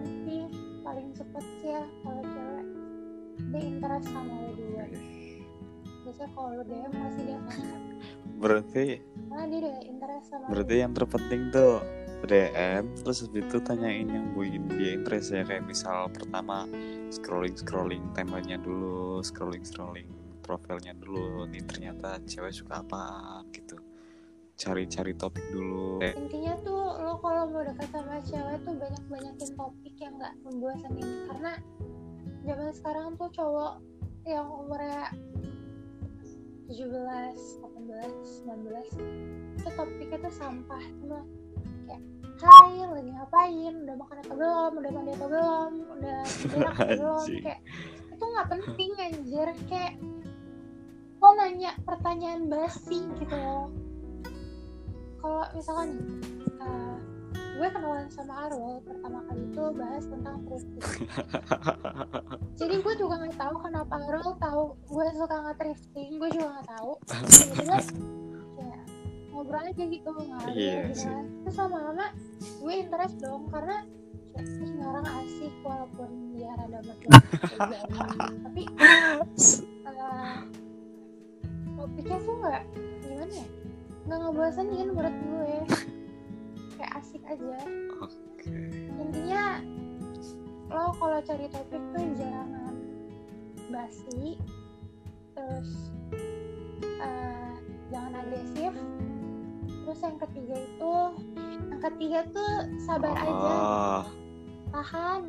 paling 0.92 1.10
cepet 1.16 1.46
sih 1.64 1.72
ya 1.72 1.84
kalau 2.04 2.24
cewek. 2.36 2.68
Dia 3.48 3.62
interest 3.64 4.08
sama 4.12 4.34
lo 4.36 4.52
duluan. 4.60 4.92
Biasanya 6.04 6.30
kalau 6.36 6.50
lo 6.52 6.64
DM 6.68 6.92
masih 6.92 7.24
dia 7.24 7.40
berarti 8.42 8.86
karena 9.30 9.46
dia 9.48 9.60
udah 9.62 9.76
interest 9.86 10.26
sama 10.34 10.44
lo. 10.44 10.50
berarti 10.52 10.76
yang 10.82 10.92
terpenting 10.98 11.42
tuh 11.54 11.74
DM 12.26 12.84
terus 13.02 13.18
habis 13.26 13.44
itu 13.46 13.58
tanyain 13.62 14.10
yang 14.10 14.26
bikin 14.34 14.66
dia 14.78 14.92
interest 14.98 15.30
ya 15.30 15.46
kayak 15.46 15.66
misal 15.66 16.10
pertama 16.10 16.66
scrolling 17.14 17.54
scrolling 17.54 18.04
temanya 18.18 18.58
dulu 18.58 19.22
scrolling 19.22 19.62
scrolling 19.62 20.10
profilnya 20.42 20.98
dulu 20.98 21.46
nih 21.50 21.62
ternyata 21.70 22.18
cewek 22.26 22.54
suka 22.54 22.82
apa 22.82 23.06
gitu 23.54 23.78
cari-cari 24.62 25.18
topik 25.18 25.42
dulu. 25.50 25.98
Intinya 26.06 26.54
tuh 26.62 27.02
lo 27.02 27.18
kalau 27.18 27.50
mau 27.50 27.66
dekat 27.66 27.90
sama 27.90 28.22
cewek 28.22 28.62
tuh 28.62 28.74
banyak 28.78 29.04
banyakin 29.10 29.50
topik 29.58 29.96
yang 29.98 30.14
nggak 30.22 30.34
membosanin 30.46 31.10
karena 31.34 31.52
zaman 32.46 32.70
sekarang 32.70 33.08
tuh 33.18 33.30
cowok 33.34 33.82
yang 34.30 34.46
umurnya 34.46 35.10
17, 36.70 36.78
18, 36.78 38.46
19 38.46 39.58
itu 39.58 39.70
topiknya 39.74 40.18
tuh 40.30 40.34
sampah. 40.38 40.84
Semua 41.02 41.26
kayak 41.90 42.02
hai 42.46 42.86
lagi 42.86 43.12
ngapain? 43.18 43.74
Udah 43.82 43.96
makan 43.98 44.18
atau 44.22 44.36
belum? 44.38 44.72
Udah 44.78 44.92
mandi 44.94 45.12
atau 45.18 45.30
belum? 45.34 45.72
Udah 45.98 46.20
tidur 46.30 46.62
atau 46.70 46.86
belum? 47.02 47.26
Kayak 47.42 47.60
itu 48.14 48.24
nggak 48.30 48.48
penting 48.54 48.92
anjir. 49.02 49.50
Kayak 49.66 49.94
lo 51.18 51.30
nanya 51.38 51.72
pertanyaan 51.82 52.46
basi 52.50 53.10
gitu 53.18 53.38
loh 53.38 53.91
kalau 55.22 55.44
misalkan 55.54 55.90
eh, 56.60 56.96
gue 57.32 57.68
kenalan 57.70 58.10
sama 58.10 58.50
Arul 58.50 58.82
pertama 58.82 59.22
kali 59.30 59.42
itu 59.46 59.64
bahas 59.78 60.04
tentang 60.10 60.36
thrifting 60.50 60.82
jadi 62.60 62.76
gue 62.82 62.94
juga 62.98 63.14
nggak 63.22 63.38
tahu 63.38 63.56
kenapa 63.62 63.94
Arul 64.10 64.30
tahu 64.42 64.64
gue 64.90 65.06
suka 65.14 65.36
nge 65.46 65.54
thrifting 65.62 66.10
gue 66.18 66.30
juga 66.34 66.48
nggak 66.58 66.70
tahu. 66.78 66.92
Tiba-tiba 67.06 67.78
kayak 68.58 68.84
ngobrol 69.32 69.62
aja 69.66 69.84
gitu 69.86 70.10
ngalir 70.10 70.54
Iya 70.54 70.78
gitu 70.90 71.06
kan. 71.06 71.26
Terus 71.46 71.56
lama-lama 71.58 72.06
gue 72.62 72.74
interest 72.74 73.16
dong 73.22 73.44
karena 73.50 73.78
kayak 74.32 74.48
"Ih, 74.48 74.70
ini 74.70 74.82
orang 74.86 75.06
asik 75.22 75.54
walaupun 75.62 76.10
dia 76.34 76.52
rada 76.56 76.80
berdua 76.82 77.20
tapi 78.48 78.64
eh, 78.64 80.38
topiknya 81.76 82.18
tuh 82.24 82.36
nggak 82.40 82.64
gimana 83.04 83.34
ya 83.36 83.48
nggak 84.12 84.28
ngebosenin 84.28 84.92
menurut 84.92 85.16
gue. 85.24 85.56
Kayak 86.76 86.92
asik 87.00 87.24
aja. 87.24 87.64
Oke. 88.04 88.52
Intinya 89.00 89.64
lo 90.68 90.92
kalau 91.00 91.20
cari 91.24 91.48
topik 91.48 91.84
tuh 91.96 92.04
jangan 92.20 92.76
basi 93.72 94.36
terus 95.32 95.72
eh, 96.84 97.56
jangan 97.88 98.20
agresif. 98.20 98.76
Terus 99.88 100.00
yang 100.04 100.18
ketiga 100.20 100.56
itu 100.60 100.96
yang 101.72 101.80
ketiga 101.80 102.20
tuh 102.36 102.68
sabar 102.84 103.16
aja. 103.16 103.56
Oh 103.56 104.22
tahan 104.72 105.28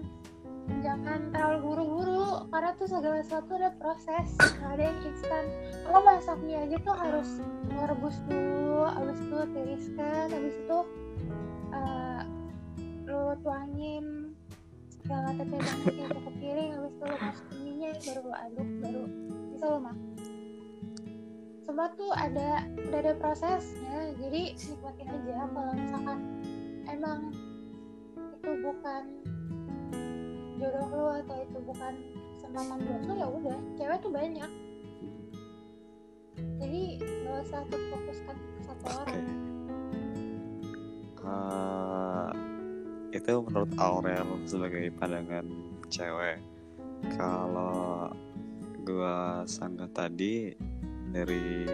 jangan 0.82 1.30
terlalu 1.34 1.58
buru-buru 1.62 2.46
karena 2.50 2.70
tuh 2.78 2.86
segala 2.86 3.18
sesuatu 3.22 3.58
ada 3.58 3.70
proses 3.78 4.26
nggak 4.38 4.72
ada 4.78 4.84
yang 4.86 5.00
instan. 5.06 5.44
Lo 5.90 5.98
masak 6.06 6.38
mie 6.42 6.58
aja 6.58 6.76
tuh 6.82 6.94
harus 6.94 7.28
merebus 7.66 8.16
dulu 8.30 8.86
habis 8.86 9.18
itu 9.18 9.36
tiriskan 9.54 10.26
habis 10.30 10.54
itu 10.54 10.78
eh, 11.74 12.22
lo 13.10 13.34
tuangin 13.42 14.34
segala 15.02 15.34
teteh 15.34 15.58
itu 15.58 16.18
ke 16.22 16.32
piring 16.38 16.70
habis 16.78 16.92
itu 16.94 17.04
lo 17.04 17.16
masukin 17.18 17.58
minyak 17.66 17.96
baru 18.06 18.20
lo 18.22 18.34
aduk 18.38 18.68
baru 18.78 19.02
bisa 19.50 19.64
lo 19.66 19.78
makan. 19.82 20.10
Semua 21.62 21.86
tuh 21.94 22.10
ada 22.14 22.66
udah 22.74 23.00
ada 23.00 23.14
prosesnya 23.18 24.14
jadi 24.18 24.54
nikmatin 24.54 25.08
aja 25.10 25.46
kalau 25.50 25.72
misalkan 25.74 26.18
emang 26.90 27.20
itu 28.18 28.50
bukan 28.66 29.02
atau 31.22 31.36
itu 31.38 31.58
bukan 31.62 31.94
kesempatan 32.34 32.78
buat 32.82 33.02
lu 33.06 33.14
ya 33.14 33.28
udah 33.30 33.58
cewek 33.78 33.98
tuh 34.02 34.12
banyak. 34.12 34.50
Jadi 36.58 36.82
nggak 37.00 37.38
usah 37.46 37.62
terfokuskan 37.70 38.36
satu 38.66 38.84
oke. 38.86 38.98
Orang 39.02 39.52
Eh, 41.22 42.30
itu 43.14 43.32
menurut 43.46 43.72
Aurel 43.78 44.26
sebagai 44.42 44.90
pandangan 44.98 45.46
cewek. 45.86 46.42
Kalau 47.14 48.10
gua 48.82 49.46
sanggah 49.46 49.86
tadi 49.94 50.50
dari 51.14 51.66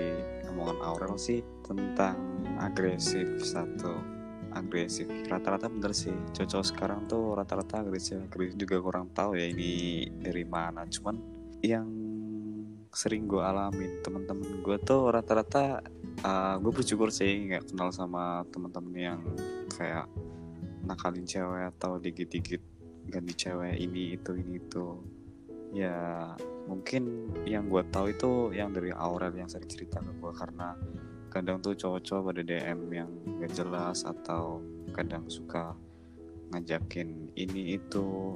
omongan 0.53 0.79
Aurel 0.85 1.17
sih 1.17 1.41
tentang 1.65 2.17
agresif 2.61 3.41
satu 3.41 4.18
agresif. 4.59 5.07
Rata-rata 5.07 5.71
bener 5.71 5.95
sih. 5.95 6.15
Cocok 6.35 6.63
sekarang 6.67 7.07
tuh 7.07 7.39
rata-rata 7.39 7.81
agresif. 7.87 8.19
Agresif 8.19 8.59
juga 8.59 8.77
kurang 8.83 9.15
tahu 9.15 9.39
ya 9.39 9.47
ini 9.47 10.05
dari 10.19 10.43
mana. 10.43 10.83
Cuman 10.91 11.17
yang 11.63 11.87
sering 12.93 13.29
gue 13.29 13.39
alamin 13.39 14.01
teman-teman 14.01 14.65
gue 14.65 14.77
tuh 14.81 15.13
rata-rata 15.13 15.85
uh, 16.25 16.57
gue 16.57 16.73
bersyukur 16.73 17.13
sih 17.13 17.47
nggak 17.47 17.71
kenal 17.71 17.93
sama 17.93 18.43
teman-teman 18.49 18.95
yang 18.97 19.21
kayak 19.77 20.09
nakalin 20.89 21.29
cewek 21.29 21.69
atau 21.77 22.01
dikit-dikit 22.01 22.63
ganti 23.13 23.35
cewek 23.37 23.77
ini 23.77 24.17
itu 24.17 24.33
ini 24.35 24.57
itu. 24.57 24.87
Ya 25.69 26.33
mungkin 26.65 27.33
yang 27.45 27.69
gue 27.69 27.85
tahu 27.93 28.13
itu 28.13 28.57
yang 28.57 28.73
dari 28.73 28.89
Aurel 28.93 29.37
yang 29.37 29.53
sering 29.53 29.69
cerita 29.69 30.01
ke 30.01 30.13
gue 30.17 30.33
karena 30.33 30.73
kadang 31.39 31.63
tuh 31.63 31.79
cowok-cowok 31.79 32.35
pada 32.35 32.43
DM 32.43 32.79
yang 32.91 33.11
gak 33.39 33.55
jelas 33.55 34.03
atau 34.03 34.59
kadang 34.91 35.23
suka 35.31 35.71
ngajakin 36.51 37.31
ini 37.39 37.79
itu. 37.79 38.35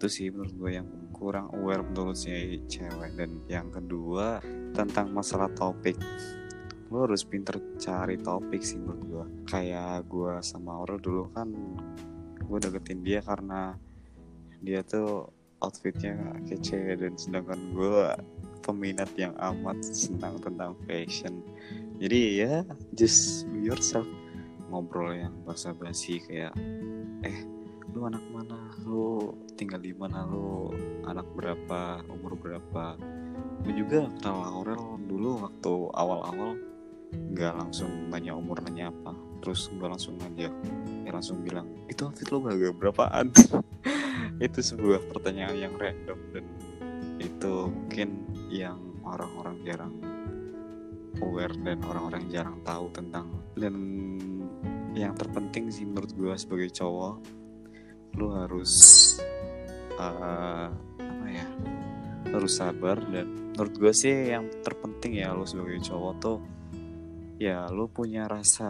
Itu 0.00 0.06
sih 0.08 0.32
menurut 0.32 0.54
gue 0.56 0.70
yang 0.80 0.88
kurang 1.12 1.52
aware 1.52 1.84
menurut 1.84 2.16
si 2.16 2.32
cewek. 2.64 3.12
Dan 3.20 3.44
yang 3.52 3.68
kedua 3.68 4.40
tentang 4.72 5.12
masalah 5.12 5.52
topik. 5.52 6.00
Lo 6.88 7.04
harus 7.04 7.28
pinter 7.28 7.60
cari 7.76 8.16
topik 8.16 8.64
sih 8.64 8.80
menurut 8.80 9.02
gue. 9.04 9.24
Kayak 9.44 10.08
gue 10.08 10.40
sama 10.40 10.80
Aurel 10.80 11.04
dulu 11.04 11.28
kan 11.36 11.52
gue 12.48 12.58
deketin 12.64 13.04
dia 13.04 13.20
karena 13.20 13.76
dia 14.64 14.80
tuh 14.80 15.28
outfitnya 15.60 16.40
kece 16.48 16.96
dan 16.96 17.12
sedangkan 17.20 17.60
gue 17.76 18.02
peminat 18.68 19.08
yang 19.16 19.32
amat 19.40 19.80
senang 19.80 20.36
tentang 20.36 20.76
fashion. 20.84 21.40
Jadi 21.96 22.44
ya 22.44 22.60
just 22.92 23.48
be 23.48 23.64
yourself. 23.64 24.04
Ngobrol 24.68 25.16
yang 25.16 25.32
basa-basi 25.48 26.20
kayak 26.20 26.52
eh 27.24 27.48
lu 27.96 28.04
anak 28.04 28.20
mana? 28.28 28.68
Lu 28.84 29.32
tinggal 29.56 29.80
di 29.80 29.96
mana? 29.96 30.28
Lu 30.28 30.68
anak 31.08 31.24
berapa? 31.32 32.04
Umur 32.12 32.36
berapa? 32.36 33.00
Gue 33.64 33.72
juga 33.72 34.04
kenal 34.20 34.44
Aurel 34.52 35.00
dulu 35.08 35.48
waktu 35.48 35.72
awal-awal 35.96 36.60
nggak 37.08 37.56
langsung 37.56 38.12
nanya 38.12 38.36
umur 38.36 38.60
nanya 38.60 38.92
apa. 38.92 39.16
Terus 39.40 39.72
gue 39.72 39.88
langsung 39.88 40.20
ngajak 40.20 40.52
ya 41.08 41.10
langsung 41.10 41.40
bilang 41.40 41.64
itu 41.88 42.04
outfit 42.04 42.28
lo 42.28 42.44
harga 42.44 42.68
berapaan? 42.76 43.32
Itu 44.44 44.60
sebuah 44.62 45.08
pertanyaan 45.10 45.56
yang 45.56 45.74
random 45.74 46.18
dan 46.30 46.44
itu 47.18 47.54
mungkin 47.66 48.27
yang 48.48 48.80
orang-orang 49.04 49.56
jarang 49.64 49.94
aware 51.20 51.54
dan 51.62 51.78
orang-orang 51.84 52.24
jarang 52.32 52.58
tahu 52.64 52.88
tentang. 52.92 53.28
Dan 53.54 53.74
yang 54.98 55.14
terpenting 55.14 55.70
sih 55.70 55.86
menurut 55.86 56.10
gue 56.16 56.34
sebagai 56.34 56.74
cowok 56.74 57.22
lu 58.18 58.34
harus 58.34 58.72
uh, 59.94 60.66
apa 60.98 61.26
ya 61.30 61.46
harus 62.34 62.58
sabar 62.58 62.98
dan 63.14 63.54
menurut 63.54 63.74
gue 63.78 63.92
sih 63.94 64.34
yang 64.34 64.50
terpenting 64.64 65.22
ya 65.22 65.30
lu 65.30 65.46
sebagai 65.46 65.78
cowok 65.86 66.14
tuh 66.18 66.38
ya 67.38 67.70
lu 67.70 67.86
punya 67.86 68.26
rasa 68.26 68.66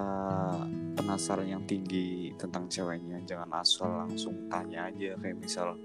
penasaran 0.92 1.48
yang 1.48 1.64
tinggi 1.64 2.36
tentang 2.36 2.68
ceweknya. 2.68 3.24
Jangan 3.24 3.50
asal 3.56 3.88
langsung 4.04 4.46
tanya 4.52 4.92
aja 4.92 5.16
kayak 5.16 5.40
misal 5.40 5.80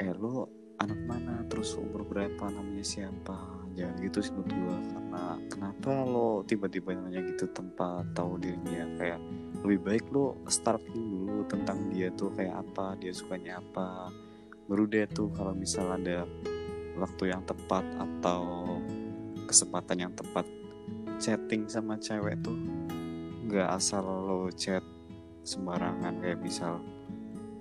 eh 0.00 0.10
lu 0.16 0.48
anak 0.80 1.00
mana 1.04 1.44
terus 1.48 1.72
umur 1.76 2.04
berapa 2.04 2.52
namanya 2.52 2.84
siapa 2.84 3.36
jangan 3.76 3.96
gitu 4.00 4.18
sih 4.24 4.32
menurut 4.32 4.52
gue 4.52 4.76
karena 4.92 5.22
kenapa 5.52 5.92
lo 6.08 6.28
tiba-tiba 6.48 6.96
nanya 6.96 7.20
gitu 7.28 7.48
tempat 7.52 8.08
tahu 8.16 8.40
dirinya 8.40 8.88
kayak 8.96 9.20
lebih 9.64 9.80
baik 9.82 10.04
lo 10.12 10.36
starting 10.48 11.04
dulu 11.10 11.42
tentang 11.48 11.90
dia 11.90 12.12
tuh 12.12 12.30
kayak 12.32 12.62
apa 12.62 12.94
dia 13.00 13.10
sukanya 13.10 13.58
apa. 13.58 14.14
Baru 14.66 14.86
deh 14.86 15.06
tuh 15.10 15.30
kalau 15.34 15.54
misal 15.54 15.90
ada 15.90 16.26
waktu 16.98 17.34
yang 17.34 17.42
tepat 17.42 17.84
atau 17.98 18.78
kesempatan 19.46 20.06
yang 20.06 20.12
tepat 20.14 20.46
chatting 21.18 21.70
sama 21.70 21.98
cewek 21.98 22.38
tuh 22.42 22.56
nggak 23.46 23.78
asal 23.78 24.02
lo 24.02 24.50
chat 24.54 24.82
sembarangan 25.46 26.18
kayak 26.18 26.42
misal 26.42 26.82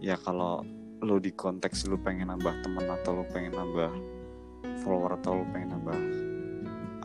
ya 0.01 0.17
kalau 0.17 0.65
lo 1.03 1.19
di 1.19 1.36
konteks 1.36 1.91
lo 1.91 1.99
pengen 1.99 2.31
nambah 2.31 2.63
teman 2.63 2.88
atau 2.88 3.19
lo 3.19 3.23
pengen 3.27 3.55
nambah 3.55 3.91
follower 4.86 5.19
atau 5.19 5.41
lo 5.41 5.45
pengen 5.51 5.75
nambah 5.75 5.99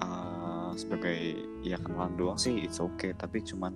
uh, 0.04 0.70
sebagai 0.78 1.18
ya 1.66 1.80
kenalan 1.80 2.14
doang 2.14 2.38
sih 2.38 2.54
it's 2.62 2.78
okay. 2.78 3.16
Tapi 3.16 3.42
cuman 3.42 3.74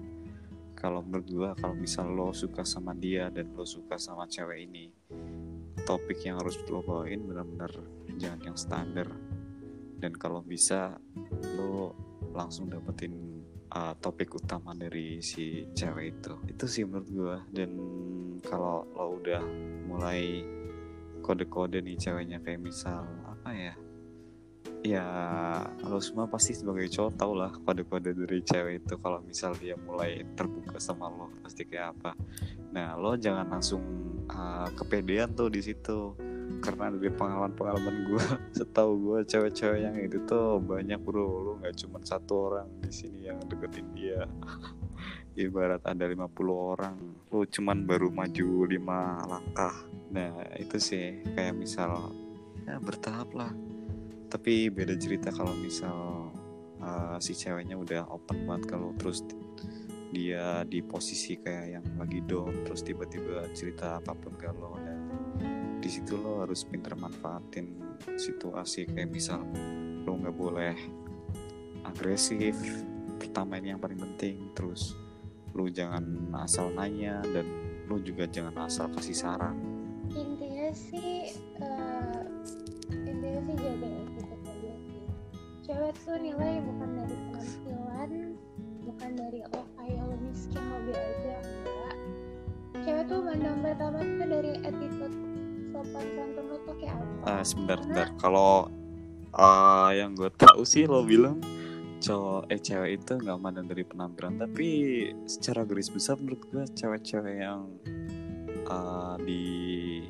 kalau 0.79 1.00
menurut 1.00 1.27
gue 1.27 1.50
kalau 1.59 1.74
misal 1.74 2.12
lo 2.12 2.31
suka 2.37 2.62
sama 2.62 2.92
dia 2.92 3.33
dan 3.33 3.50
lo 3.57 3.64
suka 3.64 3.96
sama 3.96 4.29
cewek 4.29 4.68
ini 4.68 4.92
topik 5.85 6.24
yang 6.24 6.40
harus 6.40 6.61
lo 6.68 6.81
bawain 6.81 7.24
benar-benar 7.24 7.72
jangan 8.20 8.40
yang 8.44 8.57
standar. 8.57 9.09
Dan 9.98 10.12
kalau 10.20 10.44
bisa 10.44 11.00
lo 11.57 11.96
langsung 12.35 12.68
dapetin 12.68 13.44
uh, 13.72 13.94
topik 13.98 14.37
utama 14.37 14.77
dari 14.77 15.18
si 15.24 15.64
cewek 15.72 16.07
itu. 16.20 16.35
Itu 16.50 16.64
sih 16.68 16.85
menurut 16.85 17.09
gue 17.09 17.37
dan 17.53 17.70
kalau 18.47 18.85
lo 18.93 19.19
udah 19.21 19.43
mulai 19.89 20.45
kode-kode 21.25 21.81
nih 21.81 21.97
ceweknya 21.97 22.39
kayak 22.45 22.61
misal 22.61 23.09
apa 23.25 23.51
ya? 23.53 23.75
Ya 24.85 25.07
lo 25.81 25.97
semua 25.97 26.29
pasti 26.29 26.53
sebagai 26.53 26.85
cowok 26.93 27.13
tau 27.17 27.33
lah 27.33 27.53
kode-kode 27.65 28.13
dari 28.13 28.45
cewek 28.45 28.85
itu. 28.85 29.01
Kalau 29.01 29.25
misal 29.25 29.57
dia 29.57 29.81
mulai 29.81 30.25
terbuka 30.37 30.77
sama 30.77 31.09
lo 31.09 31.33
pasti 31.41 31.65
kayak 31.65 31.97
apa? 31.97 32.13
Nah 32.77 32.93
lo 33.01 33.17
jangan 33.17 33.49
langsung 33.49 33.81
uh, 34.29 34.69
kepedean 34.77 35.33
tuh 35.33 35.49
di 35.49 35.65
situ. 35.65 36.13
Karena 36.61 36.93
dari 36.93 37.09
pengalaman-pengalaman 37.09 37.97
gue 38.13 38.25
setahu 38.61 38.93
gue 39.01 39.19
cewek-cewek 39.25 39.81
yang 39.89 39.97
itu 39.97 40.21
tuh 40.29 40.61
banyak 40.61 41.01
bro. 41.01 41.25
Lo 41.25 41.53
nggak 41.65 41.81
cuma 41.81 42.05
satu 42.05 42.53
orang 42.53 42.69
di 42.85 42.93
sini 42.93 43.25
yang 43.25 43.41
deketin 43.49 43.89
dia 43.97 44.29
ibarat 45.35 45.83
ada 45.83 46.07
50 46.07 46.31
orang 46.51 46.97
lo 47.31 47.42
cuman 47.42 47.83
baru 47.83 48.09
maju 48.14 48.49
lima 48.70 49.27
langkah. 49.27 49.75
Nah 50.14 50.55
itu 50.55 50.79
sih 50.79 51.27
kayak 51.35 51.59
misal 51.59 52.14
ya 52.62 52.79
bertahap 52.79 53.35
lah. 53.35 53.51
Tapi 54.31 54.70
beda 54.70 54.94
cerita 54.94 55.35
kalau 55.35 55.55
misal 55.59 56.31
uh, 56.79 57.18
si 57.18 57.35
ceweknya 57.35 57.75
udah 57.75 58.07
open 58.11 58.47
banget 58.47 58.75
kalau 58.75 58.94
terus 58.94 59.27
dia 60.14 60.62
di 60.62 60.79
posisi 60.79 61.35
kayak 61.35 61.66
yang 61.75 61.87
lagi 61.99 62.23
down 62.23 62.62
terus 62.62 62.87
tiba-tiba 62.87 63.51
cerita 63.51 63.99
apa 63.99 64.14
pun 64.14 64.38
lo 64.38 64.79
dan 64.79 64.99
di 65.83 65.90
situ 65.90 66.14
lo 66.14 66.47
harus 66.47 66.62
pinter 66.62 66.94
manfaatin 66.94 67.99
situasi. 68.14 68.87
Kayak 68.87 69.11
misal 69.11 69.42
lo 70.07 70.14
nggak 70.14 70.37
boleh 70.38 70.77
agresif 71.83 72.55
pertama 73.18 73.59
ini 73.59 73.75
yang 73.75 73.83
paling 73.83 73.99
penting 73.99 74.55
terus 74.55 75.04
lo 75.55 75.71
jangan 75.71 76.35
asal 76.43 76.71
nanya 76.75 77.23
dan 77.31 77.47
lo 77.87 78.03
juga 78.03 78.27
jangan 78.27 78.67
asal 78.67 78.90
kasih 78.90 79.14
saran. 79.14 79.55
Intinya 80.11 80.69
sih 80.75 81.31
uh, 81.62 82.23
intinya 82.90 83.40
sih 83.47 83.57
jaga 83.57 83.95
cewek 85.64 85.97
tuh 86.05 86.19
nilai 86.21 86.61
bukan 86.61 86.90
dari 87.01 87.17
penampilan 87.33 88.11
bukan 88.85 89.11
dari 89.17 89.40
oh 89.57 89.67
kayak 89.81 90.03
lo 90.05 90.17
miskin 90.21 90.61
lo 90.61 90.79
aja 90.93 91.37
enggak. 91.40 91.95
Cewek 92.85 93.05
tuh 93.09 93.19
mandang 93.25 93.59
pertama 93.64 93.99
tuh 94.05 94.27
dari 94.29 94.53
attitude 94.61 95.17
sopan 95.73 96.07
santun 96.12 96.45
lo 96.53 96.57
tuh 96.69 96.75
kayak 96.77 96.95
apa? 97.01 97.25
Uh, 97.25 97.43
sebentar 97.47 97.77
sebentar. 97.81 98.09
Kalau 98.21 98.69
uh, 99.33 99.90
yang 99.97 100.12
gue 100.12 100.31
tahu 100.37 100.62
sih 100.69 100.85
lo 100.85 101.01
bilang 101.01 101.40
cowok 102.05 102.53
eh 102.53 102.61
cewek 102.61 102.90
itu 103.01 103.12
nggak 103.17 103.38
mandang 103.40 103.64
dari 103.64 103.81
penampilan 103.81 104.37
tapi 104.37 104.69
secara 105.25 105.64
garis 105.64 105.88
besar 105.88 106.21
menurut 106.21 106.45
gue 106.53 106.64
cewek-cewek 106.77 107.40
yang 107.40 107.73
uh, 108.69 109.17
di 109.25 110.05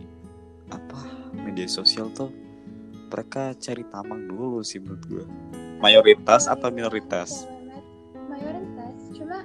apa 0.75 1.31
media 1.39 1.71
sosial 1.71 2.11
tuh 2.11 2.35
mereka 3.15 3.55
cari 3.55 3.87
tamang 3.95 4.27
dulu 4.27 4.59
sih 4.67 4.83
menurut 4.83 5.05
gue 5.07 5.25
mayoritas 5.85 6.49
atau 6.49 6.73
minoritas? 6.73 7.45
Mayoritas 8.25 8.97
cuma 9.13 9.45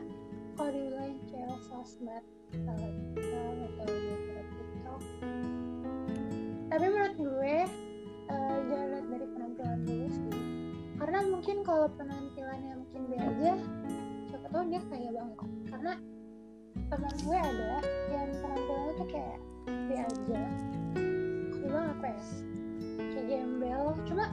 kalau 0.56 0.72
dibilang 0.72 1.20
cewek 1.28 1.60
sosmed 1.68 2.24
atau 2.56 2.80
TikTok. 4.56 5.02
Tapi 6.72 6.86
menurut 6.88 7.16
gue 7.20 7.56
uh, 8.32 8.58
jangan 8.72 8.88
lihat 8.88 9.06
dari 9.12 9.28
penampilan 9.36 9.80
dulu 9.84 10.08
sih. 10.08 10.32
Karena 10.96 11.20
mungkin 11.28 11.58
kalau 11.68 11.88
dia 11.92 12.19
aja. 13.20 13.54
Siapa 14.32 14.48
tahu 14.52 14.64
dia 14.72 14.82
kaya 14.88 15.10
banget. 15.12 15.40
Karena 15.70 15.94
teman 16.90 17.14
gue 17.22 17.38
ada 17.38 17.72
yang 18.10 18.30
penampilannya 18.40 18.94
tuh 18.96 19.08
kayak 19.12 19.40
dia 19.88 20.02
aja. 20.08 20.42
Bilang 21.60 21.86
apa 21.98 22.06
ya? 22.10 22.24
Kayak 23.14 23.26
gembel. 23.28 23.84
Cuma 24.08 24.26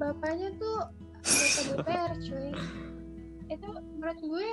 bapaknya 0.00 0.48
tuh 0.58 0.78
anggota 1.24 1.60
DPR 1.68 2.12
cuy. 2.20 2.50
Itu 3.52 3.68
menurut 3.70 4.20
gue 4.20 4.48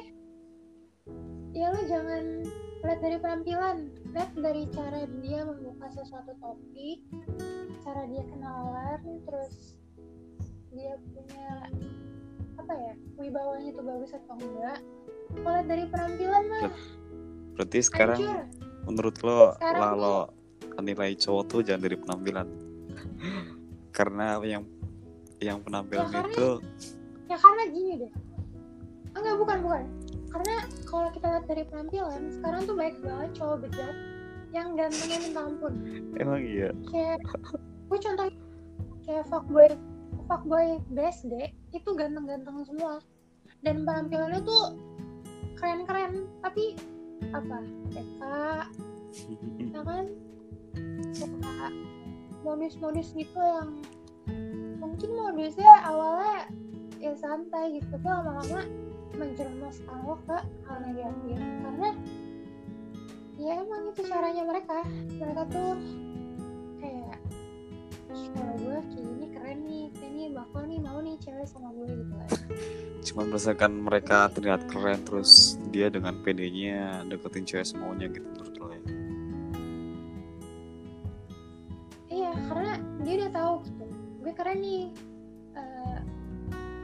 ya 1.52 1.68
lo 1.74 1.82
jangan 1.88 2.24
lihat 2.84 3.00
dari 3.00 3.18
penampilan. 3.20 3.78
Lihat 4.12 4.32
dari 4.36 4.64
cara 4.76 5.08
dia 5.24 5.48
membuka 5.48 5.88
sesuatu 5.96 6.36
topik 6.44 7.00
cara 7.82 8.06
dia 8.08 8.24
kenalan 8.30 9.02
terus 9.26 9.76
dia 10.72 10.96
punya 11.12 11.68
apa 12.62 12.74
ya 12.76 12.94
wibawanya 13.18 13.68
itu 13.68 13.82
bagus 13.82 14.12
atau 14.12 14.36
enggak 14.36 14.78
kalau 15.34 15.62
dari 15.64 15.86
penampilan 15.86 16.44
mah 16.48 16.62
berarti 17.52 17.80
sekarang 17.80 18.18
hancur. 18.18 18.42
menurut 18.84 19.16
lo 19.20 19.40
Sekarang 19.54 19.80
lah 19.80 19.92
nih- 19.92 20.00
lo 20.00 20.18
nilai 20.82 21.12
cowok 21.16 21.44
tuh 21.46 21.60
jangan 21.62 21.82
dari 21.84 21.96
penampilan. 21.96 22.48
Karena 23.92 24.40
yang 24.42 24.64
yang 25.38 25.60
penampilan 25.60 26.06
Ya, 26.06 26.14
karena- 26.16 26.32
itu 26.32 26.50
ya 27.28 27.38
karena 27.38 27.64
gini 27.68 27.94
deh. 28.00 28.12
Enggak 29.12 29.36
bukan 29.38 29.58
bukan. 29.62 29.84
Karena 30.28 30.56
kalau 30.84 31.10
kita 31.12 31.28
lihat 31.28 31.46
dari 31.46 31.64
penampilan 31.66 32.22
sekarang 32.32 32.62
tuh 32.64 32.74
banyak 32.74 32.98
banget 33.00 33.30
cowok 33.36 33.58
bejat 33.62 33.96
yang 34.50 34.68
gantengnya 34.74 35.18
minta 35.20 35.42
ampun. 35.44 35.74
Emang 36.22 36.42
iya? 36.42 36.70
Kayak 36.88 37.20
gue 37.86 38.00
contoh 38.00 38.26
kayak 39.04 39.24
fuckboy 39.28 39.68
fuckboy 40.28 40.80
BSD 40.92 41.54
itu 41.76 41.90
ganteng-ganteng 41.96 42.64
semua. 42.68 43.00
Dan 43.62 43.86
penampilannya 43.86 44.42
tuh 44.42 44.80
keren-keren. 45.60 46.28
Tapi 46.42 46.76
apa? 47.32 47.58
TK 47.94 48.22
ya 49.72 49.82
kan? 49.84 50.06
Modus-modus 52.42 53.14
gitu 53.14 53.38
yang 53.38 53.78
mungkin 54.82 55.10
modusnya 55.14 55.74
awalnya 55.86 56.50
ya 56.98 57.14
santai 57.18 57.78
gitu. 57.78 57.86
Tapi 57.94 58.08
lama-lama 58.08 58.66
menjerumuskan 59.16 59.98
lo 60.08 60.18
ke 60.26 60.38
hal 60.66 60.78
negatif. 60.82 61.38
Karena 61.38 61.90
ya 63.38 63.52
emang 63.62 63.94
itu 63.94 64.02
caranya 64.10 64.44
mereka. 64.48 64.78
Mereka 65.18 65.42
tuh 65.54 65.72
kayak 65.78 65.80
"Ih, 65.80 66.11
kalau 68.36 68.56
gue 68.60 68.78
kayak 68.92 69.06
gini 69.08 69.28
keren 69.32 69.60
nih. 69.68 69.86
Kayak 69.96 70.12
ini 70.12 70.26
bakal 70.36 70.62
nih 70.68 70.80
mau 70.80 71.00
nih 71.00 71.16
cewek 71.20 71.48
sama 71.48 71.70
gue 71.76 71.88
gitu 71.92 72.14
kan. 72.16 72.30
Cuman 73.02 73.26
berdasarkan 73.34 73.72
mereka 73.82 74.18
terlihat 74.32 74.62
keren 74.70 75.00
terus 75.04 75.58
dia 75.74 75.88
dengan 75.90 76.20
pedenya 76.22 77.02
deketin 77.10 77.44
cewek 77.48 77.68
semuanya 77.68 78.08
gitu 78.12 78.28
menurut 78.30 78.56
lo 78.60 78.68
ya? 78.70 78.82
Iya 82.12 82.32
karena 82.52 82.74
dia 83.02 83.14
udah 83.26 83.32
tahu 83.32 83.54
gitu. 83.66 83.86
Gue 84.22 84.34
keren 84.38 84.58
nih. 84.62 84.84
Eh, 85.58 85.98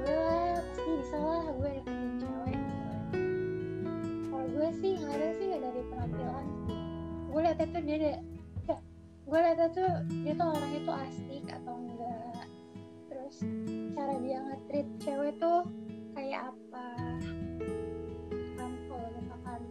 gue 0.02 0.20
pasti 0.64 0.92
bisa 1.04 1.18
lah 1.20 1.46
gue 1.52 1.70
deketin 1.82 2.12
cewek 2.20 2.56
gitu. 2.58 2.86
Kalau 4.28 4.48
gue 4.52 4.68
sih 4.82 4.92
ngeliatnya 4.98 5.32
sih 5.38 5.46
nggak 5.52 5.62
dari 5.62 5.82
penampilan. 5.92 6.46
Gue 7.28 7.40
liatnya 7.46 7.68
tuh 7.70 7.82
dia 7.86 7.96
ada 8.02 8.10
ya, 8.10 8.20
gue 9.28 9.36
liatnya 9.44 9.68
tuh 9.76 9.92
dia 10.24 10.34
tuh 10.40 10.48
orangnya 10.56 10.82
tuh 10.88 10.96
asik 11.04 11.46
atau 11.52 11.76
enggak. 11.76 12.48
Terus 13.12 13.36
cara 13.92 14.16
dia 14.24 14.38
nge-treat 14.40 14.88
cewek 15.04 15.36
tuh 15.36 15.68
kayak 16.16 16.48
apa? 16.48 16.88
Kan 18.56 18.72
kalau 18.88 19.10
misalkan 19.20 19.62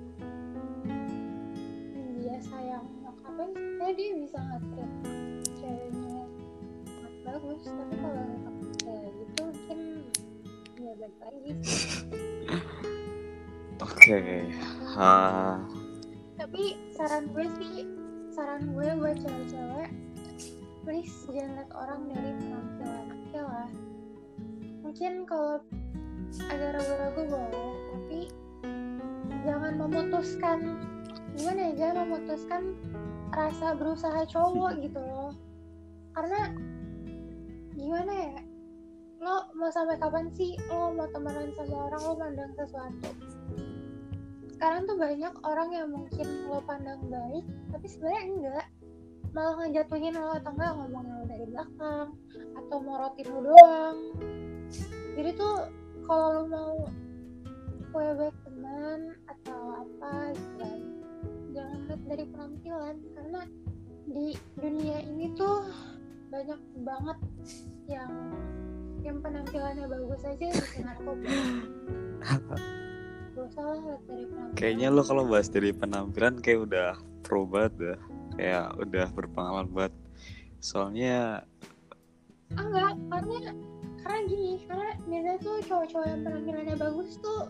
dia 2.21 2.37
sayang 2.45 2.85
nyokapnya 3.01 3.47
eh 3.81 3.93
dia 3.97 4.11
bisa 4.21 4.39
nge-treat 4.45 4.93
ceweknya 5.57 6.21
sangat 6.85 7.15
bagus 7.25 7.61
tapi 7.65 7.95
kalau 7.97 8.23
misalkan 8.29 8.69
kayak 8.85 9.09
gitu 9.17 9.41
mungkin 9.41 9.79
ya 10.77 10.93
balik 11.01 11.17
lagi 11.25 11.53
oke. 13.89 14.21
Ah, 15.01 15.65
tapi 16.37 16.77
saran 16.93 17.25
gue 17.33 17.47
sih 17.57 17.89
saran 18.37 18.69
gue 18.69 18.89
buat 19.01 19.17
cewek-cewek 19.25 19.89
please 20.85 21.25
jangan 21.33 21.57
lihat 21.57 21.71
orang 21.73 22.01
dari 22.13 22.31
penampilan. 22.37 23.07
Oke 23.17 23.41
lah. 23.41 23.71
Mungkin 24.85 25.13
kalau 25.25 25.57
agak 26.45 26.71
ragu-ragu 26.77 27.23
boleh 27.33 27.73
tapi 27.89 28.21
jangan 29.41 29.73
memutuskan 29.81 30.59
gimana 31.33 31.61
ya 31.65 31.73
jangan 31.81 31.97
memutuskan 32.05 32.63
rasa 33.33 33.73
berusaha 33.73 34.21
cowok 34.29 34.85
gitu 34.85 35.01
loh. 35.01 35.33
Karena 36.13 36.53
gimana 37.73 38.13
ya 38.13 38.37
lo 39.25 39.49
mau 39.57 39.73
sampai 39.73 39.97
kapan 39.97 40.29
sih 40.37 40.61
lo 40.69 40.93
mau 40.93 41.09
temenan 41.09 41.57
sama 41.57 41.89
orang 41.89 42.03
lo 42.05 42.13
mandang 42.21 42.53
sesuatu 42.53 43.11
sekarang 44.57 44.89
tuh 44.89 44.97
banyak 44.97 45.35
orang 45.45 45.69
yang 45.69 45.89
mungkin 45.93 46.49
lo 46.49 46.65
pandang 46.65 47.05
baik 47.13 47.45
tapi 47.77 47.87
sebenarnya 47.93 48.23
enggak. 48.25 48.67
Malah 49.37 49.55
ngejatuhin 49.69 50.17
lo 50.17 50.33
atau 50.33 50.51
enggak 50.57 50.73
ngomongin 50.81 51.13
lo 51.13 51.25
dari 51.29 51.45
belakang 51.45 52.09
atau 52.57 52.77
morotin 52.81 53.29
lo 53.29 53.41
doang. 53.53 53.97
Jadi 55.13 55.31
tuh 55.37 55.57
kalau 56.09 56.29
lo 56.33 56.43
mau 56.49 56.77
baik 57.97 58.37
teman 58.45 59.17
atau 59.25 59.61
apa 59.81 60.37
gitu 60.37 60.53
kan 60.61 60.81
jangan 61.57 61.79
lihat 61.89 62.03
dari 62.05 62.25
penampilan 62.29 62.97
karena 63.17 63.41
di 64.05 64.27
dunia 64.61 64.99
ini 65.01 65.33
tuh 65.33 65.65
banyak 66.29 66.61
banget 66.85 67.19
yang 67.89 68.13
yang 69.01 69.17
penampilannya 69.25 69.89
bagus 69.89 70.23
aja 70.29 70.45
bisa 70.53 70.81
narkoba 70.85 71.33
gak 73.37 73.53
usah 73.53 73.63
lah 73.69 73.77
lihat 73.77 74.01
dari 74.09 74.25
penampilan 74.25 74.57
kayaknya 74.57 74.89
lo 74.89 75.03
kalau 75.05 75.23
bahas 75.29 75.49
dari 75.53 75.71
penampilan 75.77 76.35
kayak 76.41 76.61
udah 76.65 76.89
pro 77.21 77.45
banget 77.45 77.73
dah 77.77 77.99
kayak 78.41 78.67
udah 78.81 79.07
berpengalaman 79.13 79.69
banget 79.77 79.95
soalnya 80.65 81.45
enggak 82.57 82.97
karena 83.13 83.37
karena 84.01 84.19
gini 84.25 84.51
karena 84.65 84.91
biasanya 85.05 85.37
tuh 85.45 85.57
cowok-cowok 85.69 86.07
yang 86.09 86.21
penampilannya 86.25 86.77
bagus 86.81 87.11
tuh 87.21 87.41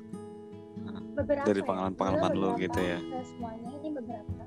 beberapa 1.16 1.46
Dari 1.48 1.60
ya. 1.62 1.66
pengalaman-pengalaman 1.66 2.32
Ada 2.34 2.40
lo 2.40 2.48
gitu 2.60 2.80
ya. 2.80 2.98
semuanya 3.24 3.70
ini 3.80 3.88
beberapa 3.96 4.42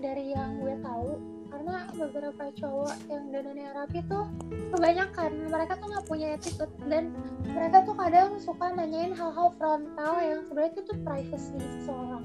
dari 0.00 0.24
yang 0.32 0.50
gue 0.62 0.74
tahu 0.80 1.08
karena 1.50 1.74
beberapa 1.92 2.44
cowok 2.54 2.94
yang 3.10 3.24
dandannya 3.34 3.70
rapi 3.74 4.00
tuh 4.06 4.24
kebanyakan 4.70 5.30
mereka 5.50 5.72
tuh 5.76 5.86
nggak 5.90 6.06
punya 6.06 6.26
attitude. 6.38 6.74
Dan 6.86 7.12
mereka 7.44 7.82
tuh 7.84 7.94
kadang 7.98 8.38
suka 8.38 8.70
nanyain 8.70 9.12
hal-hal 9.12 9.50
frontal 9.58 10.14
yang 10.22 10.40
sebenarnya 10.46 10.72
itu 10.72 10.82
tuh 10.86 10.96
privacy 11.02 11.58
seseorang. 11.58 12.24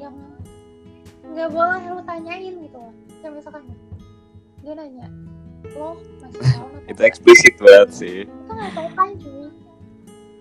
Yang 0.00 0.14
nggak 1.26 1.48
boleh 1.52 1.84
lo 1.92 2.02
tanyain 2.02 2.54
gitu. 2.64 2.78
Loh 2.80 2.92
kayak 3.20 3.32
misalkan 3.36 3.64
dia 4.64 4.72
nanya 4.74 5.06
lo 5.74 5.98
masih 6.22 6.40
atau 6.42 6.66
itu 6.86 7.02
eksplisit 7.02 7.54
banget 7.58 7.90
sih. 7.92 8.18
Itu 8.24 8.52
nggak 8.54 8.70
sopan 8.72 9.08
cuy. 9.18 9.46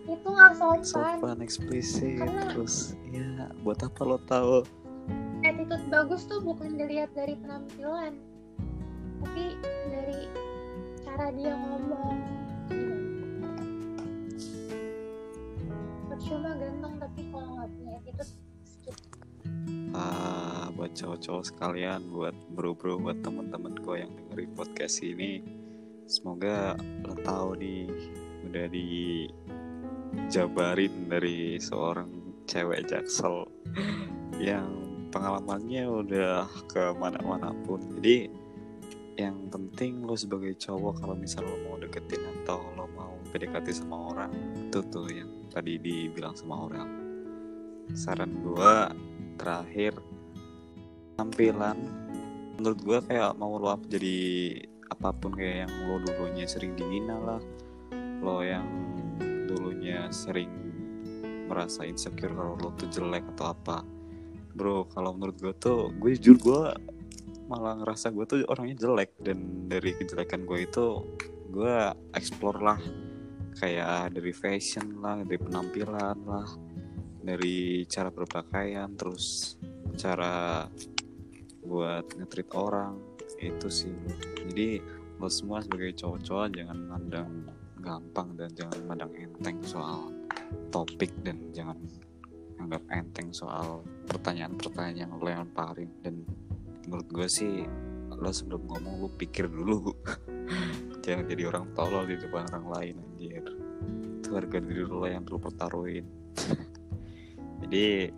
Itu 0.06 0.28
nggak 0.30 0.52
sopan. 0.56 0.82
Sopan 0.86 1.38
eksplisit 1.42 2.22
terus 2.54 2.96
ya 3.10 3.50
buat 3.66 3.82
apa 3.82 4.02
lo 4.06 4.18
tahu 4.24 4.64
attitude 5.66 5.90
bagus 5.90 6.30
tuh 6.30 6.46
bukan 6.46 6.78
dilihat 6.78 7.10
dari 7.18 7.34
penampilan 7.42 8.14
tapi 9.26 9.58
dari 9.90 10.30
cara 11.02 11.34
dia 11.34 11.58
ngomong. 11.58 12.22
Percuma 16.06 16.54
ganteng 16.54 17.02
tapi 17.02 17.22
kalau 17.34 17.58
nggak 17.58 17.74
punya 17.74 17.98
skip. 18.62 18.94
Ah 19.98 20.70
buat 20.78 20.94
cowok-cowok 20.94 21.50
sekalian 21.50 22.14
buat 22.14 22.38
bro-bro 22.54 23.02
buat 23.02 23.26
teman-teman 23.26 23.74
gue 23.82 24.06
yang 24.06 24.14
dengerin 24.14 24.54
podcast 24.54 25.02
ini 25.02 25.42
semoga 26.06 26.78
lo 27.02 27.18
tahu 27.26 27.58
nih 27.58 27.90
udah 28.46 28.70
dijabarin 30.30 31.10
dari 31.10 31.58
seorang 31.58 32.12
cewek 32.46 32.86
jaksel 32.86 33.50
yang 34.38 34.75
pengalamannya 35.16 35.88
udah 35.88 36.44
ke 36.68 36.92
mana-mana 37.00 37.56
pun. 37.64 37.80
Jadi 37.96 38.28
yang 39.16 39.48
penting 39.48 40.04
lo 40.04 40.20
sebagai 40.20 40.60
cowok 40.60 41.00
kalau 41.00 41.16
misal 41.16 41.48
lo 41.48 41.56
mau 41.64 41.80
deketin 41.80 42.20
atau 42.44 42.60
lo 42.76 42.84
mau 42.92 43.16
PDKT 43.32 43.72
sama 43.72 44.12
orang 44.12 44.36
itu 44.60 44.84
tuh 44.92 45.08
yang 45.08 45.32
tadi 45.48 45.80
dibilang 45.80 46.36
sama 46.36 46.68
orang. 46.68 46.90
Saran 47.96 48.44
gua 48.44 48.92
terakhir 49.40 49.96
tampilan. 51.16 51.80
Menurut 52.60 52.80
gua 52.84 53.00
kayak 53.08 53.40
mau 53.40 53.56
lo 53.56 53.80
jadi 53.88 54.20
apa 54.92 55.16
pun 55.16 55.32
kayak 55.32 55.64
yang 55.64 55.74
lo 55.88 55.96
dulunya 56.04 56.46
sering 56.46 56.76
dihina 56.78 57.18
lah 57.18 57.42
lo 58.22 58.42
yang 58.42 58.66
dulunya 59.50 60.10
sering 60.14 60.50
merasa 61.46 61.86
insecure 61.86 62.34
kalau 62.34 62.58
lo 62.58 62.70
tuh 62.78 62.90
jelek 62.90 63.26
atau 63.36 63.54
apa 63.54 63.86
bro 64.56 64.88
kalau 64.88 65.12
menurut 65.12 65.36
gue 65.36 65.54
tuh 65.60 65.92
gue 66.00 66.16
jujur 66.16 66.40
gue 66.40 66.64
malah 67.46 67.78
ngerasa 67.78 68.10
gue 68.10 68.26
tuh 68.26 68.40
orangnya 68.50 68.88
jelek. 68.88 69.12
Dan 69.22 69.70
dari 69.70 69.94
kejelekan 69.94 70.48
gue 70.48 70.60
itu 70.66 70.86
gue 71.52 71.76
explore 72.16 72.60
lah. 72.64 72.80
Kayak 73.56 74.16
dari 74.16 74.34
fashion 74.36 75.00
lah 75.00 75.24
dari 75.24 75.40
penampilan 75.40 76.18
lah 76.28 76.48
dari 77.26 77.88
cara 77.88 78.12
berpakaian 78.12 78.92
terus 78.96 79.56
cara 79.96 80.66
buat 81.64 82.06
ngetrit 82.18 82.50
orang. 82.56 82.98
Itu 83.40 83.68
sih 83.68 83.94
jadi 84.48 84.80
lo 85.16 85.32
semua 85.32 85.64
sebagai 85.64 85.96
cowok-cowok 85.96 86.48
jangan 86.52 86.80
mandang 86.92 87.32
gampang 87.80 88.36
dan 88.36 88.50
jangan 88.52 88.80
mandang 88.84 89.12
enteng 89.16 89.62
soal 89.64 90.12
topik 90.74 91.14
dan 91.24 91.40
jangan 91.56 91.78
anggap 92.66 92.84
enteng 92.90 93.30
soal 93.32 93.86
pertanyaan-pertanyaan 94.10 94.98
yang 94.98 95.12
lo 95.14 95.26
lemparin. 95.26 95.90
Dan 96.02 96.26
menurut 96.90 97.08
gue 97.14 97.28
sih 97.30 97.64
lo 98.16 98.32
sebelum 98.32 98.66
ngomong 98.66 99.06
lo 99.06 99.10
pikir 99.14 99.46
dulu. 99.48 99.94
Jangan 101.06 101.26
jadi 101.30 101.44
orang 101.50 101.66
tolol 101.78 102.10
di 102.10 102.18
depan 102.18 102.50
orang 102.50 102.68
lain 102.74 102.96
anjir. 102.98 103.44
Itu 104.22 104.30
harga 104.34 104.58
diri 104.58 104.84
lo 104.86 105.06
yang 105.06 105.24
lo 105.30 105.38
pertaruhin. 105.38 106.06
Jadi 107.62 108.10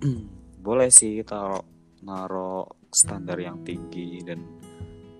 boleh 0.66 0.88
sih 0.92 1.22
taro 1.26 1.66
naro 2.00 2.80
standar 2.90 3.36
yang 3.38 3.60
tinggi 3.62 4.24
dan 4.24 4.40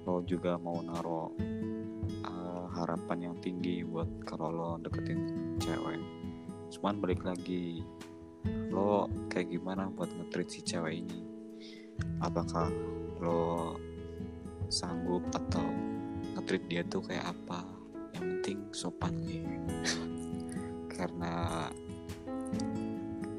lo 0.05 0.25
juga 0.25 0.57
mau 0.57 0.81
naro 0.81 1.37
uh, 2.25 2.65
harapan 2.73 3.31
yang 3.31 3.37
tinggi 3.39 3.85
buat 3.85 4.09
kalau 4.25 4.49
lo 4.51 4.71
deketin 4.81 5.55
cewek. 5.61 6.01
Cuman 6.71 7.03
balik 7.03 7.27
lagi 7.27 7.83
lo 8.71 9.11
kayak 9.29 9.53
gimana 9.53 9.91
buat 9.93 10.09
ngetrit 10.09 10.49
si 10.49 10.61
cewek 10.65 11.05
ini? 11.05 11.21
Apakah 12.25 12.73
lo 13.21 13.77
sanggup 14.71 15.27
atau 15.35 15.67
ngetrit 16.37 16.65
dia 16.71 16.83
tuh 16.87 17.05
kayak 17.05 17.35
apa? 17.35 17.61
Yang 18.17 18.25
penting 18.25 18.59
sopan 18.73 19.15
nih 19.27 19.45
karena 20.97 21.67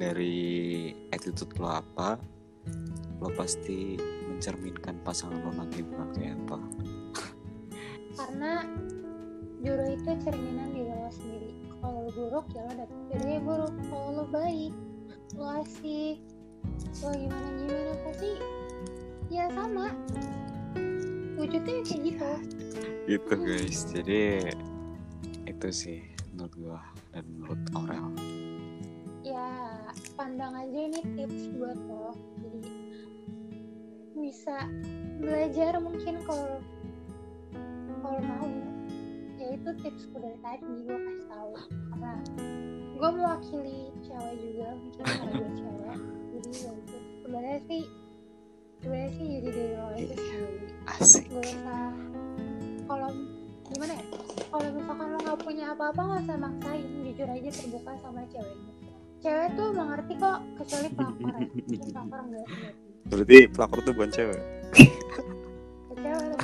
dari 0.02 0.90
attitude 1.14 1.54
lo 1.62 1.78
apa 1.78 2.18
lo 3.22 3.30
pasti 3.38 4.02
mencerminkan 4.26 4.98
pasangan 5.06 5.46
lo 5.46 5.54
nanti 5.54 5.86
bukan 5.86 6.10
kayak 6.18 6.34
apa. 6.42 6.58
Karena 8.18 8.66
juru 9.62 9.86
itu 9.94 10.12
cerminan 10.26 10.74
di 10.74 10.82
lo 10.90 11.06
sendiri. 11.14 11.54
Kalau 11.78 12.10
lo 12.10 12.12
buruk 12.18 12.46
ya 12.50 12.66
lo 12.66 12.74
dapet. 12.82 12.98
Jadi 13.14 13.34
buruk. 13.46 13.74
Kalau 13.94 14.10
lo 14.18 14.26
baik 14.26 14.74
lo 15.36 15.63
asik 15.63 16.20
lo 17.02 17.10
gimana 17.15 17.50
gimana? 17.58 17.94
Pasti 18.06 18.32
ya 19.32 19.46
sama. 19.56 19.88
Wujudnya 21.39 21.82
kayak 21.88 22.02
gitu. 22.06 22.32
Gitu 23.10 23.34
guys. 23.34 23.80
Jadi 23.89 24.22
itu 25.50 25.67
sih 25.74 26.00
menurut 26.36 26.54
gua 26.60 26.80
dan 27.15 27.26
menurut 27.32 27.62
Aurel. 27.74 28.08
Ya 29.26 29.50
pandang 30.20 30.54
aja 30.54 30.80
ini 30.91 31.02
tips 31.15 31.50
buat 31.58 31.80
lo. 31.89 32.13
Jadi 32.46 32.72
bisa 34.22 34.70
belajar 35.17 35.82
mungkin 35.82 36.22
kalau 36.28 36.62
kalau 38.06 38.22
mau. 38.22 38.50
Ya 39.41 39.58
itu 39.58 39.70
tipsku 39.82 40.22
dari 40.22 40.38
tadi. 40.46 40.86
Gue 40.86 40.98
kasih 41.02 41.26
tahu. 41.26 41.52
Karena 41.89 42.13
gue 43.02 43.10
mewakili 43.18 43.90
cewek 44.06 44.36
juga 44.38 44.68
mungkin 44.78 45.02
karena 45.02 45.32
gue 45.34 45.50
cewek. 45.58 45.98
Jadi 46.38 46.50
ya 46.54 46.72
itu 46.78 46.98
sebenarnya 47.26 47.60
sih 47.66 47.82
sebenarnya 48.78 49.12
sih 49.18 49.26
jadi 49.26 49.50
dari 49.50 49.74
lo 49.74 49.90
itu 49.98 50.16
asik. 51.02 51.24
Gak 51.34 51.42
usah 51.50 51.90
kalau 52.86 53.10
gimana 53.74 53.94
ya? 53.98 54.06
Kalau 54.54 54.70
misalkan 54.70 55.08
lo 55.10 55.18
nggak 55.18 55.40
punya 55.42 55.66
apa-apa 55.74 56.02
nggak 56.06 56.22
usah 56.30 56.38
maksain. 56.38 56.86
Jujur 57.02 57.26
aja 57.26 57.50
terbuka 57.50 57.92
sama 58.06 58.22
ceweknya 58.30 58.74
cewek 59.22 59.50
tuh 59.54 59.70
mengerti 59.74 60.14
kok 60.18 60.40
kecuali 60.58 60.88
pelakor 60.98 61.34
ya. 61.38 61.46
Pelakor 61.94 62.20
enggak 62.26 62.48
berarti 63.10 63.38
pelakor 63.50 63.80
tuh 63.82 63.94
bukan 63.98 64.12
cewek? 64.14 64.42
Cewek 66.02 66.40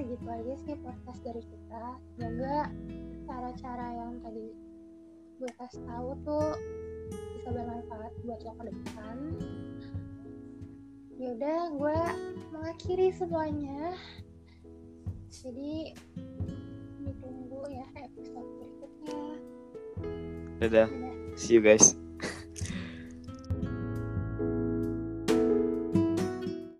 segitu 0.00 0.26
aja 0.32 0.54
sih 0.64 0.76
podcast 0.80 1.20
dari 1.20 1.42
kita. 1.44 1.84
Semoga 2.16 2.72
cara-cara 3.28 3.86
yang 4.00 4.12
tadi 4.24 4.48
gue 5.36 5.50
kasih 5.60 5.84
tahu 5.84 6.16
tuh 6.24 6.56
bisa 7.36 7.48
bermanfaat 7.52 8.12
buat 8.24 8.40
lo 8.40 8.52
ke 8.56 8.64
depan. 8.72 9.16
Yaudah, 11.20 11.60
gue 11.76 12.00
mengakhiri 12.48 13.12
semuanya. 13.12 13.92
Jadi 15.28 15.92
ditunggu 17.04 17.60
ya 17.68 17.84
episode 18.00 18.48
berikutnya. 18.56 19.20
dadah 20.64 20.88
Dadah. 20.88 21.12
see 21.36 21.60
you 21.60 21.62
guys 21.64 21.92